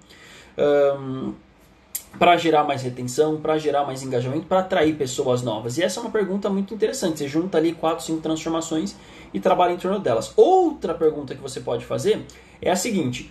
Um, 0.58 1.34
para 2.18 2.36
gerar 2.36 2.64
mais 2.64 2.82
retenção, 2.82 3.38
para 3.40 3.58
gerar 3.58 3.84
mais 3.84 4.02
engajamento, 4.02 4.46
para 4.46 4.60
atrair 4.60 4.96
pessoas 4.96 5.42
novas? 5.42 5.78
E 5.78 5.82
essa 5.82 6.00
é 6.00 6.02
uma 6.02 6.10
pergunta 6.10 6.48
muito 6.48 6.74
interessante. 6.74 7.18
Você 7.18 7.28
junta 7.28 7.58
ali 7.58 7.72
quatro, 7.72 8.04
cinco 8.04 8.20
transformações 8.20 8.96
e 9.32 9.40
trabalha 9.40 9.72
em 9.72 9.76
torno 9.76 9.98
delas. 9.98 10.32
Outra 10.36 10.94
pergunta 10.94 11.34
que 11.34 11.42
você 11.42 11.60
pode 11.60 11.84
fazer 11.84 12.24
é 12.60 12.70
a 12.70 12.76
seguinte: 12.76 13.30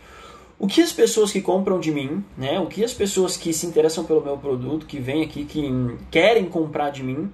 o 0.57 0.67
que 0.67 0.81
as 0.81 0.93
pessoas 0.93 1.31
que 1.31 1.41
compram 1.41 1.79
de 1.79 1.91
mim, 1.91 2.23
né, 2.37 2.59
o 2.59 2.67
que 2.67 2.83
as 2.83 2.93
pessoas 2.93 3.35
que 3.35 3.51
se 3.51 3.65
interessam 3.65 4.05
pelo 4.05 4.23
meu 4.23 4.37
produto, 4.37 4.85
que 4.85 4.99
vêm 4.99 5.23
aqui, 5.23 5.43
que 5.45 5.69
querem 6.09 6.45
comprar 6.45 6.91
de 6.91 7.03
mim, 7.03 7.29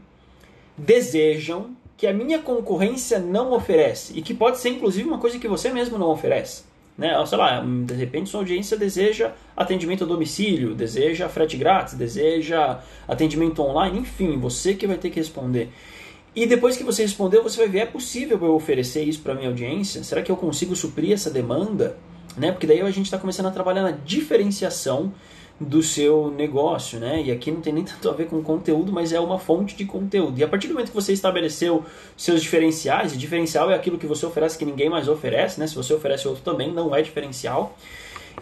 desejam 0.77 1.75
que 1.95 2.07
a 2.07 2.13
minha 2.13 2.39
concorrência 2.39 3.19
não 3.19 3.53
oferece 3.53 4.17
e 4.17 4.21
que 4.21 4.33
pode 4.33 4.57
ser 4.57 4.69
inclusive 4.69 5.07
uma 5.07 5.19
coisa 5.19 5.37
que 5.37 5.47
você 5.47 5.69
mesmo 5.69 5.99
não 5.99 6.09
oferece. 6.09 6.63
Né? 6.97 7.13
Sei 7.25 7.37
lá, 7.37 7.63
de 7.63 7.93
repente 7.93 8.29
sua 8.29 8.41
audiência 8.41 8.75
deseja 8.75 9.33
atendimento 9.55 10.03
a 10.03 10.07
domicílio, 10.07 10.73
deseja 10.73 11.29
frete 11.29 11.57
grátis, 11.57 11.93
deseja 11.93 12.79
atendimento 13.07 13.61
online, 13.61 13.99
enfim, 13.99 14.39
você 14.39 14.73
que 14.73 14.87
vai 14.87 14.97
ter 14.97 15.11
que 15.11 15.19
responder. 15.19 15.69
E 16.35 16.45
depois 16.45 16.77
que 16.77 16.83
você 16.83 17.03
respondeu, 17.03 17.43
você 17.43 17.57
vai 17.57 17.67
ver, 17.67 17.79
é 17.79 17.85
possível 17.85 18.39
eu 18.41 18.55
oferecer 18.55 19.03
isso 19.03 19.21
para 19.21 19.35
minha 19.35 19.49
audiência? 19.49 20.03
Será 20.03 20.21
que 20.21 20.31
eu 20.31 20.37
consigo 20.37 20.75
suprir 20.75 21.11
essa 21.11 21.29
demanda? 21.29 21.97
Né? 22.37 22.51
Porque 22.51 22.67
daí 22.67 22.81
a 22.81 22.91
gente 22.91 23.05
está 23.05 23.17
começando 23.17 23.47
a 23.47 23.51
trabalhar 23.51 23.83
na 23.83 23.91
diferenciação 23.91 25.11
do 25.59 25.83
seu 25.83 26.31
negócio, 26.31 26.99
né? 26.99 27.21
E 27.21 27.31
aqui 27.31 27.51
não 27.51 27.61
tem 27.61 27.71
nem 27.71 27.83
tanto 27.85 28.09
a 28.09 28.13
ver 28.13 28.27
com 28.27 28.41
conteúdo, 28.41 28.91
mas 28.91 29.13
é 29.13 29.19
uma 29.19 29.37
fonte 29.37 29.75
de 29.75 29.85
conteúdo. 29.85 30.39
E 30.39 30.43
a 30.43 30.47
partir 30.47 30.67
do 30.67 30.73
momento 30.73 30.89
que 30.89 30.95
você 30.95 31.13
estabeleceu 31.13 31.85
seus 32.17 32.41
diferenciais, 32.41 33.13
e 33.13 33.17
diferencial 33.17 33.69
é 33.69 33.75
aquilo 33.75 33.97
que 33.97 34.07
você 34.07 34.25
oferece 34.25 34.57
que 34.57 34.65
ninguém 34.65 34.89
mais 34.89 35.07
oferece, 35.07 35.59
né? 35.59 35.67
Se 35.67 35.75
você 35.75 35.93
oferece 35.93 36.27
outro 36.27 36.43
também, 36.43 36.73
não 36.73 36.95
é 36.95 37.01
diferencial. 37.01 37.77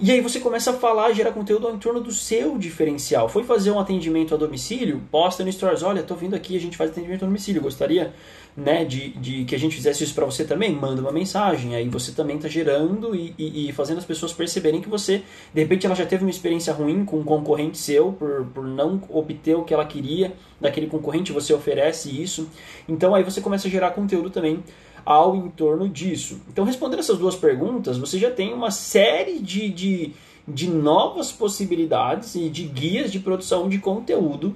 E 0.01 0.12
aí 0.12 0.21
você 0.21 0.39
começa 0.39 0.71
a 0.71 0.73
falar, 0.73 1.12
gerar 1.12 1.33
conteúdo 1.33 1.69
em 1.69 1.77
torno 1.77 1.99
do 1.99 2.09
seu 2.13 2.57
diferencial. 2.57 3.27
Foi 3.27 3.43
fazer 3.43 3.69
um 3.71 3.79
atendimento 3.79 4.33
a 4.33 4.38
domicílio? 4.38 5.01
Posta 5.12 5.43
no 5.43 5.51
Stories, 5.51 5.83
olha, 5.83 6.01
tô 6.01 6.15
vindo 6.15 6.33
aqui, 6.38 6.55
a 6.55 6.59
gente 6.59 6.77
faz 6.77 6.89
atendimento 6.89 7.25
a 7.25 7.27
domicílio. 7.27 7.62
Gostaria 7.62 8.13
né, 8.55 8.85
de, 8.85 9.09
de 9.09 9.43
que 9.43 9.53
a 9.53 9.59
gente 9.59 9.75
fizesse 9.75 10.05
isso 10.05 10.15
para 10.15 10.23
você 10.23 10.45
também? 10.45 10.73
Manda 10.73 11.01
uma 11.01 11.12
mensagem. 11.12 11.75
Aí 11.75 11.89
você 11.89 12.13
também 12.13 12.38
está 12.38 12.47
gerando 12.47 13.13
e, 13.13 13.35
e, 13.38 13.67
e, 13.67 13.73
fazendo 13.73 13.97
as 13.97 14.05
pessoas 14.05 14.31
perceberem 14.31 14.79
que 14.79 14.88
você, 14.88 15.21
de 15.53 15.59
repente, 15.59 15.85
ela 15.85 15.95
já 15.95 16.05
teve 16.05 16.23
uma 16.23 16.31
experiência 16.31 16.71
ruim 16.71 17.03
com 17.03 17.19
um 17.19 17.23
concorrente 17.23 17.77
seu 17.77 18.13
por, 18.13 18.45
por 18.53 18.63
não 18.63 19.01
obter 19.09 19.55
o 19.55 19.65
que 19.65 19.73
ela 19.73 19.85
queria 19.85 20.33
daquele 20.62 20.88
concorrente, 20.88 21.33
você 21.33 21.53
oferece 21.53 22.09
isso. 22.09 22.49
Então 22.88 23.13
aí 23.13 23.23
você 23.23 23.41
começa 23.41 23.67
a 23.67 23.71
gerar 23.71 23.91
conteúdo 23.91 24.29
também 24.29 24.63
ao 25.10 25.36
entorno 25.36 25.89
disso. 25.89 26.39
Então, 26.54 26.63
respondendo 26.63 27.00
essas 27.00 27.17
duas 27.17 27.36
perguntas, 27.36 27.98
você 27.98 28.19
já 28.19 28.30
tem 28.30 28.54
uma 28.54 28.69
série 28.69 29.39
de, 29.39 29.67
de, 29.67 30.13
de 30.48 30.69
novas 30.69 31.32
possibilidades 31.32 32.36
e 32.36 32.48
de 32.48 32.65
guias 32.65 33.12
de 33.12 33.19
produção 33.19 33.67
de 33.67 33.80
conteúdo 33.80 34.56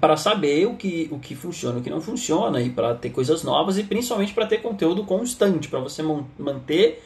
para 0.00 0.16
saber 0.16 0.66
o 0.66 0.74
que, 0.74 1.06
o 1.10 1.18
que 1.18 1.34
funciona 1.34 1.76
e 1.76 1.80
o 1.82 1.84
que 1.84 1.90
não 1.90 2.00
funciona 2.00 2.62
e 2.62 2.70
para 2.70 2.94
ter 2.94 3.10
coisas 3.10 3.42
novas 3.42 3.76
e 3.76 3.82
principalmente 3.82 4.32
para 4.32 4.46
ter 4.46 4.62
conteúdo 4.62 5.04
constante, 5.04 5.68
para 5.68 5.80
você 5.80 6.02
manter 6.38 7.04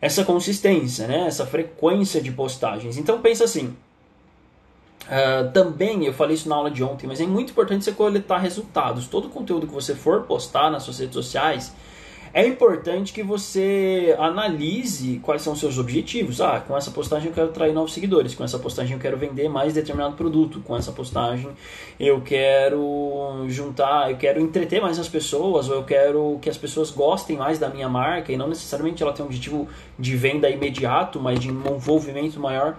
essa 0.00 0.24
consistência, 0.24 1.06
né? 1.06 1.26
essa 1.26 1.44
frequência 1.44 2.22
de 2.22 2.32
postagens. 2.32 2.96
Então 2.96 3.20
pensa 3.20 3.44
assim, 3.44 3.76
Uh, 5.06 5.50
também, 5.52 6.04
eu 6.04 6.12
falei 6.12 6.34
isso 6.34 6.48
na 6.48 6.56
aula 6.56 6.70
de 6.70 6.82
ontem, 6.82 7.06
mas 7.06 7.20
é 7.20 7.26
muito 7.26 7.50
importante 7.50 7.84
você 7.84 7.92
coletar 7.92 8.38
resultados. 8.38 9.06
Todo 9.06 9.28
conteúdo 9.28 9.66
que 9.66 9.72
você 9.72 9.94
for 9.94 10.22
postar 10.22 10.70
nas 10.70 10.82
suas 10.82 10.98
redes 10.98 11.14
sociais, 11.14 11.72
é 12.36 12.46
importante 12.46 13.14
que 13.14 13.22
você 13.22 14.14
analise 14.18 15.20
quais 15.22 15.40
são 15.40 15.54
os 15.54 15.58
seus 15.58 15.78
objetivos. 15.78 16.38
Ah, 16.40 16.60
com 16.60 16.76
essa 16.76 16.90
postagem 16.90 17.28
eu 17.28 17.32
quero 17.32 17.48
atrair 17.48 17.72
novos 17.72 17.94
seguidores, 17.94 18.34
com 18.34 18.44
essa 18.44 18.58
postagem 18.58 18.92
eu 18.92 18.98
quero 18.98 19.16
vender 19.16 19.48
mais 19.48 19.72
determinado 19.72 20.16
produto, 20.16 20.60
com 20.60 20.76
essa 20.76 20.92
postagem 20.92 21.48
eu 21.98 22.20
quero 22.20 23.46
juntar, 23.48 24.10
eu 24.10 24.18
quero 24.18 24.38
entreter 24.38 24.82
mais 24.82 24.98
as 24.98 25.08
pessoas, 25.08 25.70
ou 25.70 25.76
eu 25.76 25.84
quero 25.84 26.38
que 26.42 26.50
as 26.50 26.58
pessoas 26.58 26.90
gostem 26.90 27.38
mais 27.38 27.58
da 27.58 27.70
minha 27.70 27.88
marca, 27.88 28.30
e 28.30 28.36
não 28.36 28.48
necessariamente 28.48 29.02
ela 29.02 29.14
tem 29.14 29.24
um 29.24 29.28
objetivo 29.28 29.66
de 29.98 30.14
venda 30.14 30.50
imediato, 30.50 31.18
mas 31.18 31.40
de 31.40 31.50
um 31.50 31.76
envolvimento 31.76 32.38
maior. 32.38 32.76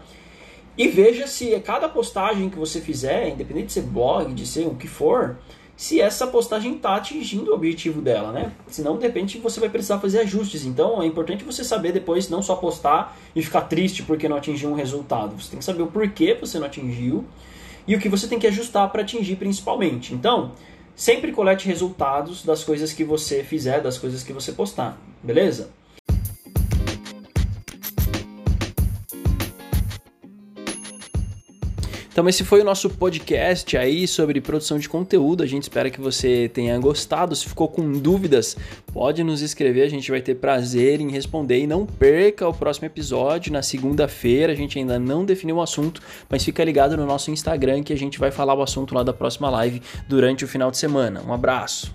E 0.78 0.88
veja 0.88 1.26
se 1.26 1.60
cada 1.62 1.90
postagem 1.90 2.50
que 2.50 2.58
você 2.58 2.80
fizer, 2.80 3.30
independente 3.30 3.68
de 3.68 3.74
ser 3.74 3.82
blog, 3.82 4.34
de 4.34 4.46
ser 4.46 4.68
o 4.68 4.76
que 4.76 4.88
for, 4.88 5.38
se 5.76 6.02
essa 6.02 6.28
postagem 6.28 6.76
está 6.76 6.96
atingindo 6.96 7.52
o 7.52 7.54
objetivo 7.54 8.02
dela, 8.02 8.32
né? 8.32 8.52
Senão, 8.68 8.98
de 8.98 9.04
repente, 9.04 9.38
você 9.38 9.60
vai 9.60 9.70
precisar 9.70 10.00
fazer 10.00 10.20
ajustes. 10.20 10.66
Então, 10.66 11.02
é 11.02 11.06
importante 11.06 11.44
você 11.44 11.64
saber 11.64 11.92
depois 11.92 12.30
não 12.30 12.42
só 12.42 12.56
postar 12.56 13.18
e 13.36 13.44
ficar 13.44 13.62
triste 13.62 14.04
porque 14.04 14.28
não 14.28 14.38
atingiu 14.38 14.70
um 14.70 14.74
resultado. 14.74 15.40
Você 15.40 15.52
tem 15.52 15.60
que 15.60 15.66
saber 15.66 15.84
o 15.84 15.88
porquê 15.88 16.36
você 16.40 16.60
não 16.60 16.66
atingiu 16.66 17.26
e 17.88 17.96
o 17.96 18.00
que 18.00 18.10
você 18.10 18.28
tem 18.28 18.40
que 18.40 18.48
ajustar 18.48 18.92
para 18.92 19.04
atingir 19.04 19.36
principalmente. 19.36 20.14
Então, 20.14 20.52
sempre 20.96 21.32
colete 21.32 21.68
resultados 21.68 22.44
das 22.44 22.64
coisas 22.64 22.92
que 22.92 23.04
você 23.04 23.44
fizer, 23.44 23.82
das 23.82 24.00
coisas 24.00 24.24
que 24.24 24.34
você 24.34 24.52
postar, 24.52 25.00
beleza? 25.24 25.70
Então 32.18 32.28
esse 32.28 32.44
foi 32.44 32.62
o 32.62 32.64
nosso 32.64 32.90
podcast 32.90 33.78
aí 33.78 34.08
sobre 34.08 34.42
produção 34.42 34.80
de 34.80 34.90
conteúdo. 34.90 35.44
A 35.44 35.46
gente 35.46 35.62
espera 35.62 35.88
que 35.92 36.02
você 36.02 36.50
tenha 36.52 36.76
gostado. 36.80 37.36
Se 37.36 37.48
ficou 37.48 37.68
com 37.68 37.92
dúvidas, 37.92 38.58
pode 38.92 39.24
nos 39.24 39.44
escrever, 39.44 39.84
a 39.84 39.88
gente 39.88 40.10
vai 40.10 40.20
ter 40.20 40.34
prazer 40.34 41.00
em 41.00 41.12
responder 41.12 41.60
e 41.60 41.68
não 41.68 41.86
perca 41.86 42.50
o 42.50 42.54
próximo 42.56 42.88
episódio 42.88 43.54
na 43.54 43.62
segunda-feira. 43.62 44.52
A 44.52 44.56
gente 44.56 44.80
ainda 44.80 44.98
não 44.98 45.24
definiu 45.24 45.58
o 45.58 45.62
assunto, 45.62 46.02
mas 46.28 46.44
fica 46.44 46.64
ligado 46.64 46.98
no 46.98 47.06
nosso 47.06 47.30
Instagram 47.30 47.84
que 47.84 47.94
a 47.94 47.98
gente 47.98 48.18
vai 48.18 48.32
falar 48.32 48.56
o 48.56 48.64
assunto 48.64 48.96
lá 48.96 49.04
da 49.04 49.14
próxima 49.14 49.48
live 49.52 49.80
durante 50.10 50.44
o 50.44 50.48
final 50.48 50.72
de 50.72 50.78
semana. 50.80 51.22
Um 51.22 51.32
abraço. 51.32 51.94